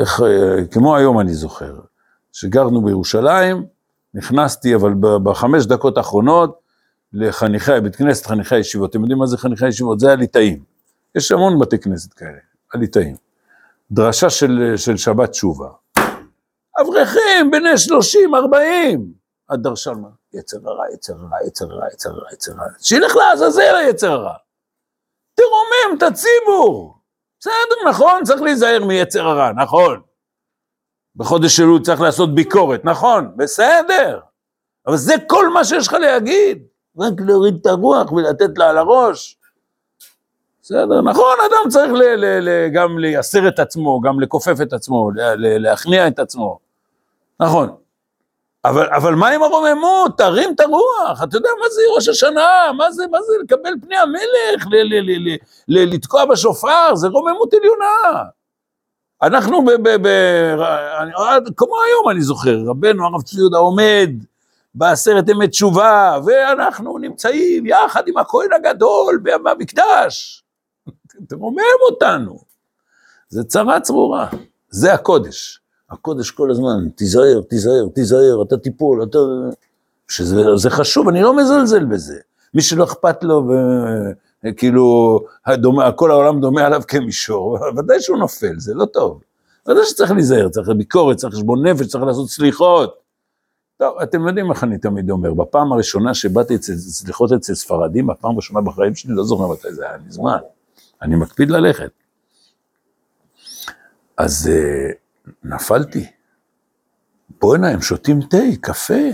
איך, 0.00 0.20
אה, 0.20 0.66
כמו 0.70 0.96
היום 0.96 1.20
אני 1.20 1.34
זוכר, 1.34 1.74
שגרנו 2.32 2.84
בירושלים, 2.84 3.66
נכנסתי, 4.14 4.74
אבל 4.74 4.92
בחמש 5.00 5.66
דקות 5.66 5.96
האחרונות, 5.96 6.58
לחניכי, 7.12 7.80
בית 7.82 7.96
כנסת 7.96 8.26
חניכי 8.26 8.54
הישיבות. 8.54 8.90
אתם 8.90 9.00
יודעים 9.00 9.18
מה 9.18 9.26
זה 9.26 9.38
חניכי 9.38 9.64
הישיבות? 9.64 10.00
זה 10.00 10.12
הליטאים. 10.12 10.62
יש 11.14 11.32
המון 11.32 11.58
בתי 11.58 11.78
כנסת 11.78 12.12
כאלה, 12.12 12.38
הליטאים. 12.74 13.16
דרשה 13.90 14.30
של, 14.30 14.74
של 14.76 14.96
שבת 14.96 15.30
תשובה. 15.30 15.68
אברכים, 16.80 17.50
בני 17.50 17.78
שלושים, 17.78 18.34
ארבעים. 18.34 19.12
הדרשן, 19.50 20.02
יצר 20.34 20.58
הרע, 20.64 20.84
יצר 20.94 21.12
הרע, 21.12 21.36
יצר 21.46 21.72
הרע, 21.72 21.86
יצר 21.92 22.10
הרע, 22.10 22.32
יצר 22.32 22.52
הרע. 22.52 22.68
שילך 22.78 23.16
לעזאזל 23.16 23.74
היצר 23.74 24.12
הרע. 24.12 24.34
תרומם 25.42 25.98
את 25.98 26.02
הציבור. 26.02 26.98
בסדר, 27.40 27.88
נכון, 27.88 28.24
צריך 28.24 28.42
להיזהר 28.42 28.84
מיצר 28.84 29.28
הרע, 29.28 29.52
נכון. 29.52 30.00
בחודש 31.16 31.60
אלול 31.60 31.80
צריך 31.82 32.00
לעשות 32.00 32.34
ביקורת, 32.34 32.84
נכון, 32.84 33.32
בסדר, 33.36 34.20
אבל 34.86 34.96
זה 34.96 35.14
כל 35.28 35.48
מה 35.48 35.64
שיש 35.64 35.88
לך 35.88 35.92
להגיד, 35.92 36.62
רק 36.98 37.12
להוריד 37.26 37.58
את 37.60 37.66
הרוח 37.66 38.12
ולתת 38.12 38.58
לה 38.58 38.70
על 38.70 38.78
הראש. 38.78 39.36
בסדר, 40.62 41.00
נכון, 41.02 41.36
אדם 41.50 41.70
צריך 41.70 41.92
ל- 41.92 42.14
ל- 42.14 42.48
ל- 42.48 42.68
גם 42.68 42.98
לייסר 42.98 43.48
את 43.48 43.58
עצמו, 43.58 44.00
גם 44.00 44.20
לכופף 44.20 44.56
את 44.62 44.72
עצמו, 44.72 45.10
להכניע 45.36 46.08
את 46.08 46.18
עצמו, 46.18 46.58
נכון. 47.40 47.76
אבל, 48.64 48.86
אבל 48.86 49.14
מה 49.14 49.28
עם 49.28 49.42
הרוממות? 49.42 50.18
תרים 50.18 50.54
את 50.54 50.60
הרוח, 50.60 51.22
אתה 51.22 51.36
יודע 51.36 51.48
מה 51.60 51.68
זה 51.68 51.82
ראש 51.96 52.08
השנה, 52.08 52.72
מה 52.76 52.92
זה, 52.92 53.06
מה 53.10 53.22
זה 53.22 53.32
לקבל 53.42 53.72
פני 53.82 53.96
המלך, 53.96 54.66
ל- 54.70 54.94
ל- 54.94 55.10
ל- 55.10 55.36
ל- 55.68 55.94
לתקוע 55.94 56.24
בשופר, 56.24 56.94
זה 56.94 57.08
רוממות 57.08 57.54
עליונה. 57.54 58.24
אנחנו, 59.22 59.64
ב, 59.64 59.70
ב, 59.70 59.88
ב, 59.88 60.06
אני, 61.00 61.12
כמו 61.56 61.74
היום 61.82 62.10
אני 62.10 62.22
זוכר, 62.22 62.58
רבנו 62.66 63.06
הרב 63.06 63.22
צבי 63.22 63.40
יהודה 63.40 63.58
עומד 63.58 64.10
בעשרת 64.74 65.28
ימי 65.28 65.48
תשובה, 65.48 66.18
ואנחנו 66.26 66.98
נמצאים 66.98 67.66
יחד 67.66 68.08
עם 68.08 68.18
הכהן 68.18 68.52
הגדול 68.52 69.20
במקדש. 69.22 70.44
תרומם 71.28 71.78
אותנו. 71.90 72.38
זה 73.28 73.44
צרה 73.44 73.80
צרורה, 73.80 74.28
זה 74.70 74.94
הקודש. 74.94 75.61
הקודש 75.92 76.30
כל 76.30 76.50
הזמן, 76.50 76.88
תיזהר, 76.94 77.40
תיזהר, 77.48 77.88
תיזהר, 77.94 78.42
אתה 78.42 78.56
תיפול, 78.56 79.02
אתה... 79.02 79.18
שזה 80.08 80.70
חשוב, 80.70 81.08
אני 81.08 81.22
לא 81.22 81.36
מזלזל 81.36 81.84
בזה. 81.84 82.18
מי 82.54 82.62
שלא 82.62 82.84
אכפת 82.84 83.24
לו, 83.24 83.50
כאילו, 84.56 85.18
הדומה, 85.46 85.92
כל 85.92 86.10
העולם 86.10 86.40
דומה 86.40 86.66
עליו 86.66 86.82
כמישור, 86.88 87.58
ודאי 87.76 88.00
שהוא 88.00 88.18
נופל, 88.18 88.58
זה 88.58 88.74
לא 88.74 88.84
טוב. 88.84 89.20
ודאי 89.68 89.86
שצריך 89.86 90.10
להיזהר, 90.10 90.48
צריך 90.48 90.68
ביקורת, 90.68 91.16
צריך 91.16 91.34
חשבון 91.34 91.66
נפש, 91.66 91.86
צריך 91.86 92.04
לעשות 92.04 92.28
סליחות. 92.28 92.94
טוב, 93.78 93.98
אתם 94.02 94.28
יודעים 94.28 94.50
איך 94.50 94.64
אני 94.64 94.78
תמיד 94.78 95.10
אומר, 95.10 95.34
בפעם 95.34 95.72
הראשונה 95.72 96.14
שבאתי 96.14 96.54
אצל 96.54 96.76
סליחות 96.76 97.32
אצל 97.32 97.54
ספרדים, 97.54 98.06
בפעם 98.06 98.32
הראשונה 98.32 98.60
בחיים 98.60 98.94
שלי, 98.94 99.14
לא 99.14 99.24
זוכר 99.24 99.46
מתי 99.46 99.72
זה 99.72 99.88
היה 99.88 99.98
מזמן, 100.06 100.38
אני 101.02 101.16
מקפיד 101.16 101.50
ללכת. 101.50 101.90
אז 104.16 104.50
uh, 104.52 105.01
נפלתי. 105.44 106.06
בואנה, 107.40 107.68
הם 107.68 107.80
שותים 107.80 108.20
תה, 108.22 108.36
קפה. 108.60 109.04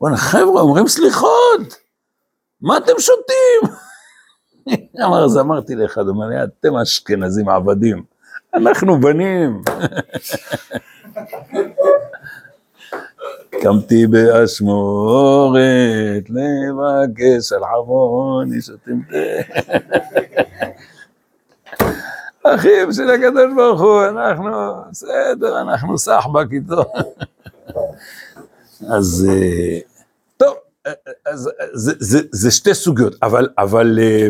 בואנה, 0.00 0.16
חבר'ה, 0.16 0.60
אומרים 0.62 0.88
סליחות. 0.88 1.76
מה 2.60 2.76
אתם 2.76 2.92
שותים? 2.98 3.60
אמר, 5.04 5.24
אז 5.24 5.38
אמרתי 5.38 5.74
לאחד, 5.74 6.00
הוא 6.00 6.10
אומר 6.10 6.26
לי, 6.26 6.44
אתם 6.44 6.76
אשכנזים 6.76 7.48
עבדים, 7.48 8.04
אנחנו 8.54 9.00
בנים. 9.00 9.62
קמתי 13.62 14.06
באשמורת, 14.06 15.60
לבקש 16.30 17.52
על 17.52 17.62
עווני 17.64 18.62
שותים 18.62 19.02
תה. 19.10 19.16
אחים 22.44 22.92
של 22.92 23.10
הקדוש 23.10 23.54
ברוך 23.56 23.80
הוא, 23.80 24.04
אנחנו, 24.04 24.50
בסדר, 24.90 25.60
אנחנו 25.60 25.98
סחבק 25.98 26.46
איתו. 26.52 26.84
אז 28.88 29.26
אה, 29.30 29.78
טוב, 30.36 30.54
אז 31.26 31.50
זה, 31.72 31.92
זה, 31.98 32.18
זה 32.32 32.50
שתי 32.50 32.74
סוגיות, 32.74 33.14
אבל, 33.22 33.48
אבל 33.58 33.98
אה, 34.02 34.28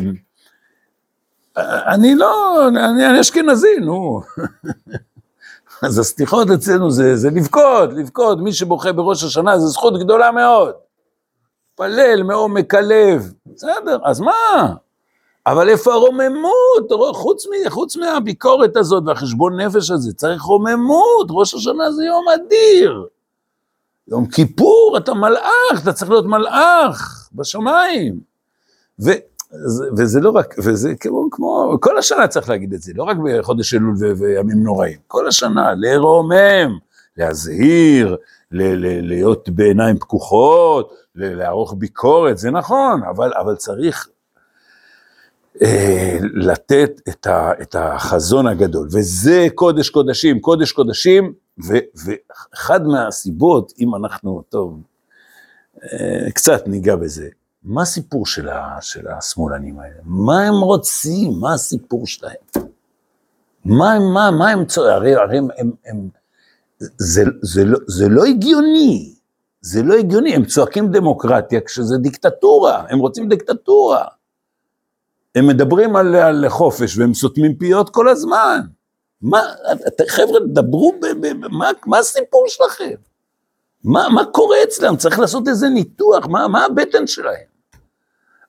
אני 1.95 2.15
לא, 2.15 2.69
אני, 2.69 3.07
אני 3.07 3.21
אשכנזי, 3.21 3.77
נו. 3.81 4.21
אז 5.83 5.99
הסליחות 5.99 6.51
אצלנו 6.51 6.91
זה, 6.91 7.17
זה 7.17 7.31
לבכות, 7.31 7.93
לבכות, 7.93 8.39
מי 8.39 8.53
שבוכה 8.53 8.93
בראש 8.93 9.25
השנה 9.25 9.59
זה 9.59 9.67
זכות 9.67 10.01
גדולה 10.01 10.33
מאוד. 10.33 10.75
פלל 11.75 12.23
מעומק 12.23 12.75
הלב, 12.75 13.33
בסדר, 13.47 13.99
אז 14.05 14.21
מה? 14.21 14.75
אבל 15.47 15.69
איפה 15.69 15.93
הרוממות? 15.93 16.93
חוץ, 17.15 17.47
מ, 17.47 17.71
חוץ 17.71 17.97
מהביקורת 17.97 18.77
הזאת 18.77 19.03
והחשבון 19.07 19.61
נפש 19.61 19.91
הזה, 19.91 20.13
צריך 20.13 20.43
רוממות, 20.43 21.27
ראש 21.31 21.55
השנה 21.55 21.93
זה 21.93 22.05
יום 22.05 22.25
אדיר. 22.35 23.07
יום 24.09 24.27
כיפור, 24.27 24.95
אתה 24.99 25.15
מלאך, 25.15 25.83
אתה 25.83 25.93
צריך 25.93 26.11
להיות 26.11 26.25
מלאך 26.27 27.29
בשמיים. 27.33 28.21
ו, 29.01 29.11
וזה 29.97 30.21
לא 30.21 30.31
רק, 30.31 30.55
וזה 30.59 30.95
כמו, 31.01 31.29
כמו, 31.31 31.77
כל 31.81 31.99
השנה 31.99 32.29
צריך 32.29 32.49
להגיד 32.49 32.73
את 32.75 32.83
זה, 32.83 32.93
לא 32.95 33.03
רק 33.03 33.17
בחודש 33.25 33.75
אלול 33.75 33.95
וימים 34.19 34.63
נוראים, 34.63 34.99
כל 35.07 35.29
השנה, 35.29 35.75
לרומם, 35.77 36.79
להזהיר, 37.17 38.17
ל- 38.53 38.75
ל- 38.87 39.07
להיות 39.09 39.49
בעיניים 39.49 39.99
פקוחות, 39.99 40.93
לערוך 41.15 41.75
ביקורת, 41.79 42.39
זה 42.39 42.51
נכון, 42.51 43.03
אבל, 43.11 43.33
אבל 43.41 43.55
צריך 43.57 44.09
לתת 46.35 47.01
את, 47.09 47.27
ה, 47.27 47.53
את 47.63 47.77
החזון 47.79 48.47
הגדול, 48.47 48.89
וזה 48.93 49.47
קודש 49.55 49.89
קודשים, 49.89 50.41
קודש 50.41 50.73
קודשים, 50.73 51.33
ו, 51.69 51.75
ואחד 52.05 52.87
מהסיבות, 52.87 53.73
אם 53.81 53.95
אנחנו, 53.95 54.43
טוב, 54.49 54.81
אה, 55.83 56.31
קצת 56.31 56.69
ניגע 56.69 56.97
בזה, 56.97 57.29
מה 57.63 57.83
הסיפור 57.83 58.27
של, 58.27 58.49
ה, 58.49 58.79
של 58.81 59.09
השמאלנים 59.09 59.79
האלה? 59.79 59.95
מה 60.05 60.43
הם 60.43 60.55
רוצים? 60.55 61.33
מה 61.41 61.55
הסיפור 61.55 62.07
שלהם? 62.07 62.35
מה 63.65 63.99
מה, 64.15 64.31
מה 64.31 64.51
הם 64.51 64.65
צועקים? 64.65 64.95
הרי, 64.95 65.15
הרי 65.15 65.39
הם, 65.39 65.49
הם, 65.59 65.71
הם 65.87 66.09
זה, 66.81 67.25
זה, 67.43 67.65
לא, 67.65 67.79
זה 67.87 68.09
לא 68.09 68.25
הגיוני, 68.25 69.15
זה 69.61 69.83
לא 69.83 69.95
הגיוני, 69.95 70.35
הם 70.35 70.45
צועקים 70.45 70.91
דמוקרטיה 70.91 71.61
כשזה 71.61 71.97
דיקטטורה, 71.99 72.85
הם 72.89 72.99
רוצים 72.99 73.29
דיקטטורה. 73.29 74.05
הם 75.35 75.47
מדברים 75.47 75.97
על, 75.97 76.15
על 76.15 76.49
חופש 76.49 76.99
והם 76.99 77.15
סותמים 77.15 77.55
פיות 77.55 77.91
כל 77.91 78.09
הזמן. 78.09 78.61
מה, 79.23 79.41
חבר'ה, 80.09 80.41
דברו, 80.47 80.95
ב, 81.03 81.07
ב, 81.07 81.27
ב, 81.27 81.49
מה, 81.49 81.71
מה 81.87 81.99
הסיפור 81.99 82.45
שלכם? 82.49 82.95
מה, 83.85 84.09
מה 84.09 84.25
קורה 84.25 84.57
אצלם? 84.65 84.97
צריך 84.97 85.19
לעשות 85.19 85.49
איזה 85.49 85.69
ניתוח, 85.69 86.27
מה, 86.27 86.49
מה 86.49 86.65
הבטן 86.65 87.07
שלהם? 87.07 87.55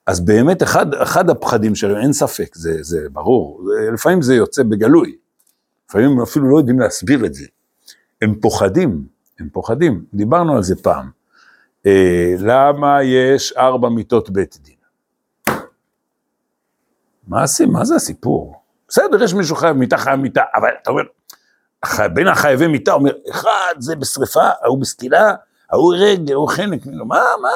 אז 0.06 0.20
באמת 0.20 0.62
אחד, 0.62 0.94
אחד 0.94 1.30
הפחדים 1.30 1.74
שלהם, 1.74 2.02
אין 2.02 2.12
ספק, 2.12 2.54
זה, 2.54 2.78
זה 2.80 3.08
ברור, 3.12 3.62
לפעמים 3.94 4.22
זה 4.22 4.34
יוצא 4.34 4.62
בגלוי, 4.62 5.16
לפעמים 5.88 6.10
הם 6.10 6.22
אפילו 6.22 6.50
לא 6.50 6.58
יודעים 6.58 6.80
להסביר 6.80 7.26
את 7.26 7.34
זה. 7.34 7.46
הם 8.22 8.34
פוחדים, 8.40 9.06
הם 9.40 9.48
פוחדים, 9.52 10.04
דיברנו 10.14 10.56
על 10.56 10.62
זה 10.62 10.76
פעם. 10.76 11.10
אה, 11.86 12.34
למה 12.38 13.02
יש 13.02 13.52
ארבע 13.52 13.88
מיטות 13.88 14.30
בית 14.30 14.58
דין? 14.62 14.75
מה? 17.26 17.44
מה 17.68 17.84
זה 17.84 17.94
הסיפור? 17.94 18.54
בסדר, 18.88 19.22
יש 19.22 19.34
מישהו 19.34 19.56
חייב 19.56 19.76
מיטה, 19.76 19.96
חייב 19.96 20.20
מיטה, 20.20 20.42
אבל 20.54 20.68
אתה 20.82 20.90
אומר, 20.90 21.02
בין 22.14 22.28
החייבי 22.28 22.66
מיטה, 22.66 22.92
אומר, 22.92 23.12
אחד 23.30 23.74
זה 23.78 23.96
בשריפה, 23.96 24.48
ההוא 24.62 24.80
בסקילה, 24.80 25.34
ההוא 25.70 25.94
רגל, 25.98 26.32
ההוא 26.32 26.48
חנק, 26.48 26.86
מה, 26.86 27.22
מה, 27.42 27.48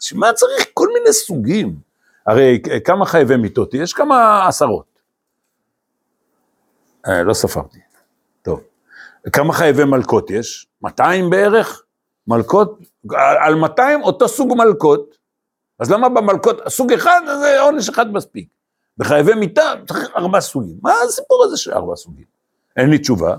שמה 0.00 0.32
צריך 0.32 0.66
כל 0.74 0.88
מיני 0.94 1.12
סוגים? 1.12 1.76
הרי 2.26 2.62
כמה 2.84 3.06
חייבי 3.06 3.36
מיטות 3.36 3.74
יש? 3.74 3.92
כמה 3.92 4.48
עשרות. 4.48 5.00
אה, 7.06 7.22
לא 7.22 7.34
ספרתי. 7.34 7.78
טוב. 8.42 8.60
כמה 9.32 9.52
חייבי 9.52 9.84
מלקות 9.84 10.30
יש? 10.30 10.66
200 10.82 11.30
בערך? 11.30 11.82
מלקות? 12.26 12.78
על 13.40 13.54
200 13.54 14.02
אותו 14.02 14.28
סוג 14.28 14.54
מלקות. 14.56 15.14
אז 15.78 15.90
למה 15.90 16.08
במלקות, 16.08 16.60
סוג 16.68 16.92
אחד, 16.92 17.20
זה 17.40 17.60
עונש 17.60 17.88
אחד 17.88 18.12
מספיק. 18.12 18.48
בחייבי 19.00 19.34
מיטה 19.34 19.72
צריך 19.88 20.08
ארבע 20.16 20.40
סוגים. 20.40 20.76
מה 20.82 20.92
הסיפור 21.08 21.44
הזה 21.44 21.56
של 21.56 21.72
ארבע 21.72 21.96
סוגים? 21.96 22.24
אין 22.76 22.90
לי 22.90 22.98
תשובה, 22.98 23.36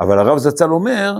אבל 0.00 0.18
הרב 0.18 0.38
זצ"ל 0.38 0.70
אומר, 0.70 1.18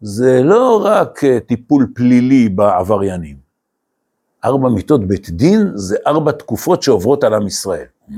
זה 0.00 0.42
לא 0.42 0.82
רק 0.84 1.24
אה, 1.24 1.40
טיפול 1.40 1.92
פלילי 1.94 2.48
בעבריינים. 2.48 3.36
ארבע 4.44 4.68
מיטות 4.68 5.08
בית 5.08 5.30
דין 5.30 5.70
זה 5.74 5.96
ארבע 6.06 6.32
תקופות 6.32 6.82
שעוברות 6.82 7.24
על 7.24 7.34
עם 7.34 7.46
ישראל. 7.46 7.86
Mm. 8.10 8.12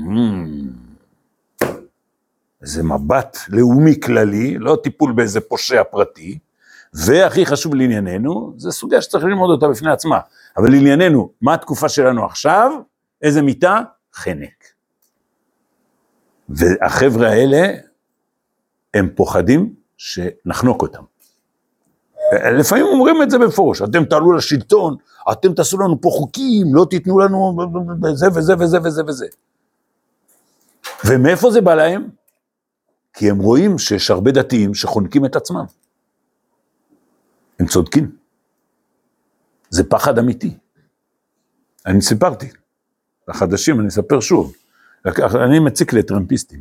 זה 2.61 2.83
מבט 2.83 3.37
לאומי 3.49 3.99
כללי, 3.99 4.57
לא 4.57 4.77
טיפול 4.83 5.11
באיזה 5.11 5.41
פושע 5.41 5.83
פרטי, 5.83 6.39
והכי 6.93 7.45
חשוב 7.45 7.75
לענייננו, 7.75 8.53
זה 8.57 8.71
סוגיה 8.71 9.01
שצריך 9.01 9.23
ללמוד 9.23 9.49
אותה 9.49 9.67
בפני 9.67 9.91
עצמה. 9.91 10.19
אבל 10.57 10.71
לענייננו, 10.71 11.31
מה 11.41 11.53
התקופה 11.53 11.89
שלנו 11.89 12.25
עכשיו? 12.25 12.71
איזה 13.21 13.41
מיטה? 13.41 13.81
חנק. 14.13 14.70
והחבר'ה 16.55 17.29
האלה, 17.29 17.67
הם 18.93 19.09
פוחדים 19.15 19.73
שנחנוק 19.97 20.81
אותם. 20.81 21.03
לפעמים 22.59 22.85
אומרים 22.85 23.23
את 23.23 23.29
זה 23.29 23.37
בפורש, 23.39 23.81
אתם 23.81 24.05
תעלו 24.05 24.31
לשלטון, 24.31 24.95
אתם 25.31 25.53
תעשו 25.53 25.77
לנו 25.77 26.01
פה 26.01 26.09
חוקים, 26.09 26.75
לא 26.75 26.85
תיתנו 26.89 27.19
לנו 27.19 27.57
זה 28.13 28.27
וזה 28.35 28.53
וזה 28.59 28.77
וזה 28.83 29.01
וזה. 29.07 29.27
ומאיפה 31.05 31.51
זה 31.51 31.61
בא 31.61 31.75
להם? 31.75 32.09
כי 33.13 33.29
הם 33.29 33.39
רואים 33.39 33.77
שיש 33.77 34.11
הרבה 34.11 34.31
דתיים 34.31 34.73
שחונקים 34.73 35.25
את 35.25 35.35
עצמם. 35.35 35.65
הם 37.59 37.67
צודקים. 37.67 38.15
זה 39.69 39.83
פחד 39.83 40.19
אמיתי. 40.19 40.57
אני 41.85 42.01
סיפרתי, 42.01 42.49
לחדשים 43.27 43.79
אני 43.79 43.87
אספר 43.87 44.19
שוב. 44.19 44.53
אני 45.45 45.59
מציק 45.59 45.93
לטרמפיסטים. 45.93 46.59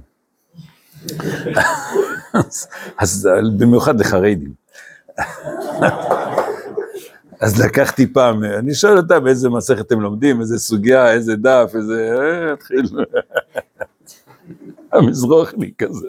אז 2.99 3.29
במיוחד 3.59 4.01
לחרדים. 4.01 4.53
אז 7.41 7.61
לקחתי 7.61 8.13
פעם, 8.13 8.45
אני 8.45 8.75
שואל 8.75 8.97
אותם 8.97 9.27
איזה 9.27 9.49
מסכת 9.49 9.81
אתם 9.81 10.01
לומדים, 10.01 10.41
איזה 10.41 10.59
סוגיה, 10.59 11.13
איזה 11.13 11.37
דף, 11.37 11.73
איזה... 11.75 12.13
אה, 12.19 12.53
התחיל... 12.53 12.83
המזרוחני 14.93 15.73
כזה. 15.79 16.07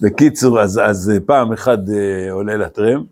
בקיצור, 0.00 0.60
אז, 0.60 0.80
אז 0.84 1.12
פעם 1.26 1.52
אחד 1.52 1.90
אה, 1.90 2.32
עולה 2.32 2.56
לטרם, 2.56 3.04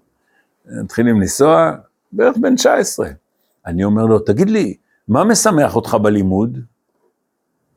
מתחילים 0.67 1.21
לנסוע, 1.21 1.73
בערך 2.13 2.37
בן 2.37 2.57
19. 2.57 3.09
אני 3.67 3.85
אומר 3.85 4.07
לו, 4.07 4.19
תגיד 4.19 4.51
לי, 4.51 4.77
מה 5.09 5.25
משמח 5.25 5.77
אותך 5.77 5.95
בלימוד? 5.95 6.59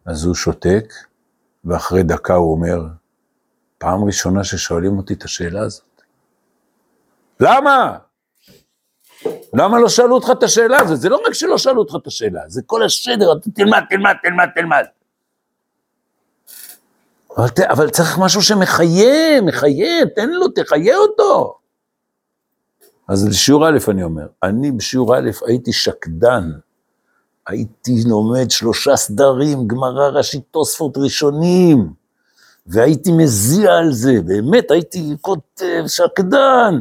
אז 0.05 0.25
הוא 0.25 0.35
שותק, 0.35 0.93
ואחרי 1.65 2.03
דקה 2.03 2.33
הוא 2.33 2.51
אומר, 2.51 2.81
פעם 3.77 4.03
ראשונה 4.03 4.43
ששואלים 4.43 4.97
אותי 4.97 5.13
את 5.13 5.23
השאלה 5.23 5.61
הזאת. 5.61 6.01
למה? 7.39 7.97
למה 9.53 9.79
לא 9.79 9.89
שאלו 9.89 10.15
אותך 10.15 10.27
את 10.31 10.43
השאלה 10.43 10.81
הזאת? 10.81 11.01
זה 11.01 11.09
לא 11.09 11.21
רק 11.27 11.33
שלא 11.33 11.57
שאלו 11.57 11.79
אותך 11.81 11.95
את 12.01 12.07
השאלה, 12.07 12.41
זה 12.47 12.61
כל 12.65 12.83
השדר, 12.83 13.31
אתה 13.37 13.49
תלמד, 13.55 13.83
תלמד, 13.89 14.13
תלמד, 14.23 14.47
תלמד. 14.55 14.83
אבל, 17.37 17.47
אבל 17.69 17.89
צריך 17.89 18.17
משהו 18.19 18.41
שמחיה, 18.41 19.41
מחיה, 19.41 20.05
תן 20.15 20.29
לו, 20.29 20.47
תחיה 20.47 20.97
אותו. 20.97 21.57
אז 23.07 23.27
בשיעור 23.27 23.69
א' 23.69 23.77
אני 23.87 24.03
אומר, 24.03 24.27
אני 24.43 24.71
בשיעור 24.71 25.15
א' 25.17 25.29
הייתי 25.47 25.73
שקדן, 25.73 26.51
הייתי 27.49 28.03
לומד 28.05 28.51
שלושה 28.51 28.95
סדרים, 28.95 29.67
גמרא 29.67 30.07
ראשית 30.07 30.43
תוספות 30.51 30.97
ראשונים, 30.97 31.93
והייתי 32.67 33.11
מזיע 33.11 33.73
על 33.73 33.91
זה, 33.91 34.13
באמת 34.25 34.71
הייתי 34.71 35.15
כותב 35.21 35.83
שקדן. 35.87 36.79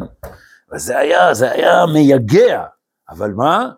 וזה 0.73 0.99
היה, 0.99 1.35
זה 1.35 1.51
היה 1.51 1.87
מייגע, 1.93 2.65
אבל 3.11 3.31
מה? 3.31 3.69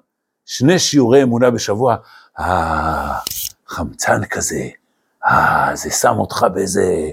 שני 0.47 0.79
שיעורי 0.79 1.23
אמונה 1.23 1.51
בשבוע, 1.51 1.97
אה, 2.41 3.15
חמצן 3.67 4.25
כזה, 4.25 4.69
אה, 5.27 5.71
זה 5.75 5.91
שם 5.91 6.15
אותך 6.19 6.47
באיזה, 6.55 7.11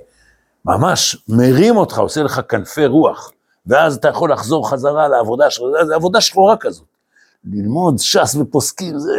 ממש 0.66 1.18
מרים 1.30 1.78
אותך, 1.78 1.98
עושה 2.00 2.24
לך 2.24 2.42
כנפי 2.50 2.86
רוח, 2.86 3.32
ואז 3.68 3.96
אתה 3.96 4.08
יכול 4.08 4.32
לחזור 4.32 4.70
חזרה 4.70 5.08
לעבודה 5.08 5.50
שלך, 5.50 5.66
זה 5.88 5.96
עבודה 5.96 6.22
שחורה 6.22 6.58
כזאת. 6.58 6.97
ללמוד 7.44 7.98
ש"ס 7.98 8.36
ופוסקים, 8.36 9.00
זה 9.00 9.18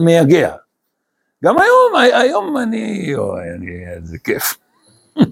מייגע. 0.00 0.54
גם 1.44 1.56
היום, 1.58 2.14
היום 2.14 2.56
אני, 2.56 3.14
אוי, 3.16 3.50
אני, 3.54 3.84
זה 4.02 4.18
כיף. 4.18 4.58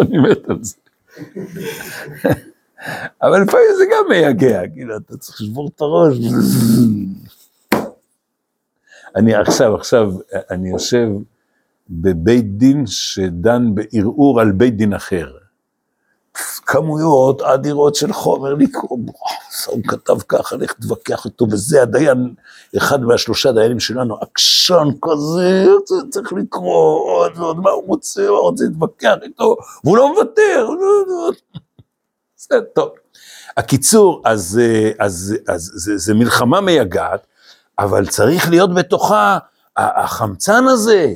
אני 0.00 0.18
מת 0.18 0.48
על 0.48 0.58
זה. 0.62 0.76
אבל 3.22 3.42
לפעמים 3.42 3.66
זה 3.78 3.84
גם 3.84 4.04
מייגע, 4.08 4.60
כאילו, 4.74 4.96
אתה 4.96 5.16
צריך 5.16 5.40
לשבור 5.40 5.70
את 5.74 5.80
הראש. 5.80 6.16
אני 9.16 9.34
עכשיו, 9.34 9.74
עכשיו, 9.74 10.12
אני 10.50 10.70
יושב 10.70 11.08
בבית 11.90 12.58
דין 12.58 12.86
שדן 12.86 13.74
בערעור 13.74 14.40
על 14.40 14.52
בית 14.52 14.76
דין 14.76 14.94
אחר. 14.94 15.32
כמויות 16.66 17.42
אדירות 17.42 17.94
של 17.94 18.12
חומר 18.12 18.54
לקרוא, 18.54 18.98
הוא 19.66 19.82
כתב 19.88 20.20
ככה, 20.28 20.56
לך 20.56 20.72
תתווכח 20.72 21.26
איתו, 21.26 21.46
וזה 21.50 21.82
הדיין, 21.82 22.34
אחד 22.76 23.02
מהשלושה 23.02 23.52
דיינים 23.52 23.80
שלנו, 23.80 24.16
עקשן 24.20 24.88
כזה, 25.02 25.66
צריך 26.10 26.32
לקרוא 26.32 27.00
עוד 27.10 27.38
ועוד, 27.38 27.60
מה 27.60 27.70
הוא 27.70 27.84
רוצה, 27.86 28.28
הוא 28.28 28.38
רוצה 28.38 28.64
להתווכח 28.64 29.14
איתו, 29.22 29.56
והוא 29.84 29.96
לא 29.96 30.12
מוותר, 30.12 30.68
זה 32.36 32.56
טוב. 32.74 32.88
הקיצור, 33.56 34.22
אז, 34.24 34.60
אז, 34.98 35.36
אז 35.48 35.70
זה, 35.74 35.96
זה 35.96 36.14
מלחמה 36.14 36.60
מייגעת, 36.60 37.26
אבל 37.78 38.06
צריך 38.06 38.50
להיות 38.50 38.74
בתוכה 38.74 39.38
החמצן 39.76 40.64
הזה, 40.68 41.14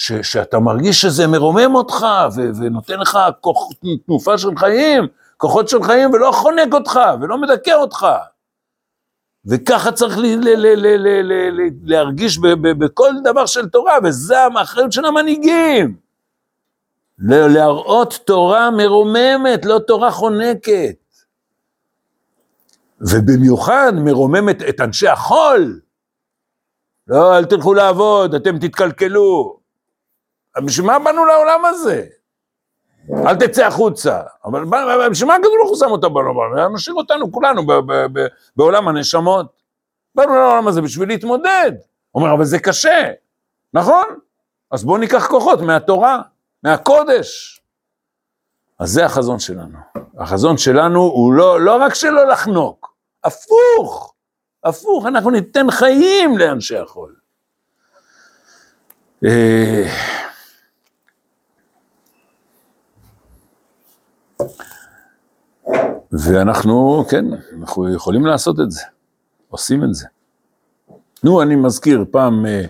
ש, 0.00 0.12
שאתה 0.12 0.58
מרגיש 0.58 1.00
שזה 1.00 1.26
מרומם 1.26 1.74
אותך 1.74 2.06
ו, 2.36 2.40
ונותן 2.58 3.00
לך 3.00 3.18
כוח, 3.40 3.68
תנופה 4.06 4.38
של 4.38 4.48
חיים, 4.56 5.06
כוחות 5.36 5.68
של 5.68 5.82
חיים, 5.82 6.10
ולא 6.12 6.30
חונק 6.32 6.74
אותך 6.74 7.00
ולא 7.20 7.38
מדכא 7.38 7.70
אותך. 7.70 8.06
וככה 9.46 9.92
צריך 9.92 10.18
ל, 10.18 10.20
ל, 10.20 10.48
ל, 10.48 10.66
ל, 10.66 10.86
ל, 10.86 11.22
ל, 11.22 11.60
ל, 11.60 11.70
להרגיש 11.84 12.38
ב, 12.38 12.46
ב, 12.46 12.84
בכל 12.84 13.10
דבר 13.24 13.46
של 13.46 13.68
תורה, 13.68 13.98
וזה 14.04 14.38
האחריות 14.40 14.92
של 14.92 15.04
המנהיגים. 15.04 15.96
להראות 17.18 18.18
תורה 18.24 18.70
מרוממת, 18.70 19.64
לא 19.64 19.78
תורה 19.86 20.10
חונקת. 20.10 20.96
ובמיוחד 23.00 23.92
מרוממת 23.94 24.62
את 24.68 24.80
אנשי 24.80 25.08
החול. 25.08 25.80
לא, 27.08 27.38
אל 27.38 27.44
תלכו 27.44 27.74
לעבוד, 27.74 28.34
אתם 28.34 28.58
תתקלקלו. 28.58 29.59
בשביל 30.64 30.86
מה 30.86 30.98
באנו 30.98 31.24
לעולם 31.24 31.64
הזה? 31.64 32.06
אל 33.26 33.36
תצא 33.36 33.66
החוצה. 33.66 34.20
אבל 34.44 34.64
בשביל 35.10 35.28
מה 35.28 35.34
הקדוש 35.34 35.52
ברוך 35.58 35.70
הוא 35.70 35.78
שם 35.78 35.90
אותנו 35.90 36.10
בעולם? 36.10 36.74
משאיר 36.74 36.96
אותנו 36.96 37.32
כולנו 37.32 37.62
בעולם 38.56 38.88
הנשמות. 38.88 39.62
באנו 40.14 40.34
לעולם 40.34 40.68
הזה 40.68 40.82
בשביל 40.82 41.08
להתמודד. 41.08 41.72
הוא 42.10 42.22
אומר, 42.22 42.34
אבל 42.34 42.44
זה 42.44 42.58
קשה, 42.58 43.10
נכון? 43.74 44.04
אז 44.70 44.84
בואו 44.84 44.98
ניקח 44.98 45.26
כוחות 45.26 45.60
מהתורה, 45.60 46.20
מהקודש. 46.62 47.60
אז 48.78 48.90
זה 48.90 49.04
החזון 49.04 49.38
שלנו. 49.38 49.78
החזון 50.18 50.58
שלנו 50.58 51.00
הוא 51.00 51.32
לא, 51.32 51.60
לא 51.60 51.76
רק 51.76 51.94
שלא 51.94 52.28
לחנוק, 52.28 52.94
הפוך, 53.24 54.14
הפוך, 54.64 55.06
אנחנו 55.06 55.30
ניתן 55.30 55.70
חיים 55.70 56.38
לאנשי 56.38 56.78
החול. 56.78 57.14
ואנחנו, 66.12 67.04
כן, 67.10 67.24
אנחנו 67.60 67.94
יכולים 67.94 68.26
לעשות 68.26 68.60
את 68.60 68.70
זה, 68.70 68.82
עושים 69.48 69.84
את 69.84 69.94
זה. 69.94 70.06
נו, 71.24 71.42
אני 71.42 71.56
מזכיר, 71.56 72.04
פעם, 72.10 72.46
אה, 72.46 72.64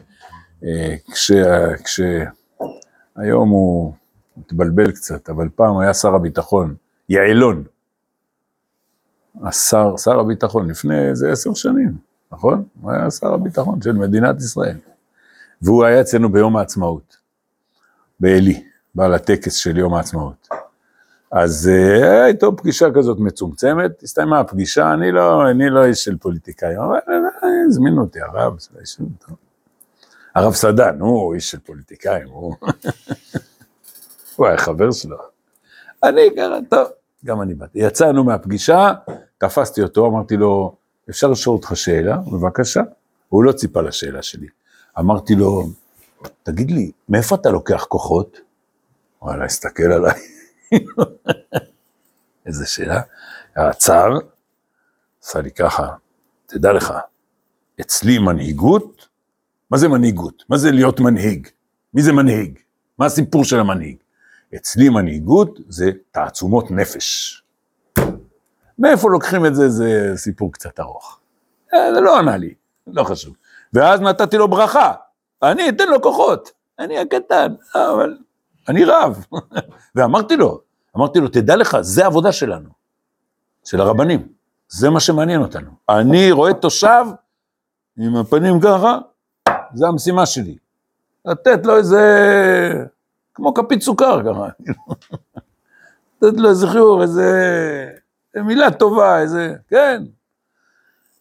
אה, 0.65 0.95
כש... 1.13 1.33
כש 1.85 2.01
היום 3.17 3.49
הוא 3.49 3.93
מתבלבל 4.37 4.91
קצת, 4.91 5.31
אבל 5.31 5.49
פעם 5.55 5.79
היה 5.79 5.95
שר 5.95 6.15
הביטחון, 6.15 6.75
יעלון. 7.09 7.65
השר, 9.43 9.97
שר 9.97 10.21
הביטחון, 10.21 10.71
לפני 10.71 11.09
איזה 11.09 11.33
עשר 11.33 11.55
שנים, 11.55 11.97
נכון? 12.33 12.65
הוא 12.81 12.93
היה 12.93 13.11
שר 13.11 13.35
הביטחון 13.35 13.83
של 13.83 13.93
מדינת 13.93 14.39
ישראל. 14.39 14.77
והוא 15.63 15.85
היה 15.85 16.01
אצלנו 16.01 16.33
ביום 16.33 16.57
העצמאות, 16.57 17.17
בעלי, 18.21 18.67
בעל 18.95 19.15
הטקס 19.15 19.55
של 19.55 19.77
יום 19.77 19.95
העצמאות. 19.95 20.49
אז 21.31 21.67
היה 21.67 22.27
איתו 22.27 22.57
פגישה 22.57 22.87
כזאת 22.95 23.19
מצומצמת, 23.21 24.03
הסתיימה 24.03 24.41
הפגישה, 24.41 24.93
אני 24.93 25.13
לא, 25.13 25.43
לא 25.71 25.85
איש 25.85 26.05
של 26.05 26.17
פוליטיקאים, 26.17 26.79
אבל 26.81 26.99
הזמינו 27.67 28.03
אותי 28.03 28.21
הרב, 28.21 28.57
הרב 30.35 30.55
סדן, 30.55 31.01
הוא 31.01 31.35
איש 31.35 31.51
של 31.51 31.59
פוליטיקאים, 31.59 32.29
הוא, 32.29 32.55
הוא 34.37 34.47
היה 34.47 34.59
חבר 34.59 34.93
שלו. 34.93 35.17
אני 36.05 36.31
ככה, 36.37 36.59
טוב, 36.69 36.89
גם 37.25 37.43
אני 37.43 37.55
באתי. 37.55 37.79
יצאנו 37.79 38.25
מהפגישה, 38.25 38.93
תפסתי 39.39 39.83
אותו, 39.83 40.07
אמרתי 40.07 40.37
לו, 40.37 40.75
אפשר 41.11 41.27
לשאול 41.27 41.57
אותך 41.57 41.73
שאלה? 41.75 42.17
בבקשה. 42.17 42.83
הוא 43.29 43.45
לא 43.45 43.53
ציפה 43.53 43.81
לשאלה 43.81 44.23
שלי. 44.23 44.47
אמרתי 44.99 45.35
לו, 45.35 45.63
תגיד 46.43 46.71
לי, 46.71 46.91
מאיפה 47.09 47.35
אתה 47.35 47.51
לוקח 47.51 47.85
כוחות? 47.89 48.41
וואלה, 49.23 49.45
הסתכל 49.45 49.93
עליי. 49.93 50.40
איזה 52.47 52.67
שאלה. 52.67 53.01
עצר, 53.55 54.09
עשה 55.23 55.41
לי 55.41 55.51
ככה, 55.51 55.89
תדע 56.47 56.73
לך, 56.73 56.95
אצלי 57.81 58.19
מנהיגות, 58.19 59.09
מה 59.71 59.79
זה 59.79 59.89
מנהיגות? 59.89 60.45
מה 60.49 60.59
זה 60.59 60.71
להיות 60.71 61.01
מנהיג? 61.01 61.49
מי 61.95 62.03
זה 62.03 62.13
מנהיג? 62.13 62.59
מה 62.99 63.07
הסיפור 63.07 63.45
של 63.45 63.61
המנהיג? 63.61 63.97
אצלי 64.57 64.89
מנהיגות 64.89 65.59
זה 65.69 65.91
תעצומות 66.11 66.71
נפש. 66.71 67.43
מאיפה 68.79 69.11
לוקחים 69.11 69.47
את 69.47 69.55
זה? 69.55 69.69
זה 69.69 70.13
סיפור 70.17 70.53
קצת 70.53 70.81
ארוך. 70.81 71.21
אה, 71.75 71.95
זה 71.95 72.01
לא 72.01 72.19
ענה 72.19 72.37
לי, 72.37 72.55
לא 72.87 73.05
חשוב. 73.05 73.35
ואז 73.73 74.01
נתתי 74.01 74.37
לו 74.37 74.49
ברכה, 74.49 74.93
אני 75.43 75.69
אתן 75.69 75.89
לו 75.89 76.03
כוחות, 76.03 76.51
אני 76.79 76.99
הקטן, 76.99 77.55
אבל 77.75 78.19
אני 78.71 78.85
רב. 78.85 79.25
ואמרתי 79.95 80.37
לו, 80.37 80.61
אמרתי 80.97 81.21
לו, 81.21 81.29
תדע 81.29 81.57
לך, 81.57 81.77
זה 81.81 82.05
העבודה 82.05 82.33
שלנו, 82.33 82.69
של 83.65 83.81
הרבנים, 83.81 84.29
זה 84.69 84.91
מה 84.91 85.01
שמעניין 85.01 85.41
אותנו. 85.41 85.71
אני 85.89 86.33
רואה 86.33 86.55
תושב 86.55 87.05
עם 87.99 88.17
הפנים 88.17 88.61
ככה, 88.61 88.99
זה 89.75 89.87
המשימה 89.87 90.27
שלי. 90.27 90.57
לתת 91.25 91.67
לו 91.67 91.77
איזה, 91.77 92.05
כמו 93.35 93.55
כפית 93.55 93.83
סוכר 93.83 94.21
ככה, 94.23 94.49
לתת 96.23 96.39
לו 96.39 96.49
איזה 96.49 96.67
חיור, 96.67 97.03
איזה, 97.03 97.31
מילה 98.35 98.71
טובה, 98.71 99.21
איזה, 99.21 99.55
כן, 99.69 100.03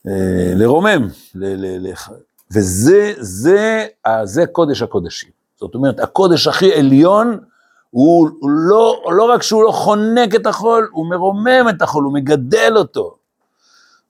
אה, 0.08 0.54
לרומם, 0.56 1.08
ל, 1.36 1.46
ל, 1.46 1.88
ל, 1.88 1.94
וזה, 2.52 3.14
זה, 3.18 3.88
זה 4.24 4.46
קודש 4.46 4.82
הקודשים. 4.82 5.39
זאת 5.60 5.76
אומרת, 5.76 6.00
הקודש 6.00 6.48
הכי 6.48 6.74
עליון, 6.74 7.40
הוא, 7.90 8.30
לא, 8.44 9.04
לא 9.12 9.24
רק 9.24 9.44
שהוא 9.44 9.64
לא 9.64 9.72
חונק 9.72 10.36
את 10.36 10.46
החול, 10.46 10.90
הוא 10.92 11.10
מרומם 11.10 11.70
את 11.70 11.82
החול, 11.82 12.04
הוא 12.04 12.14
מגדל 12.14 12.74
אותו. 12.78 13.16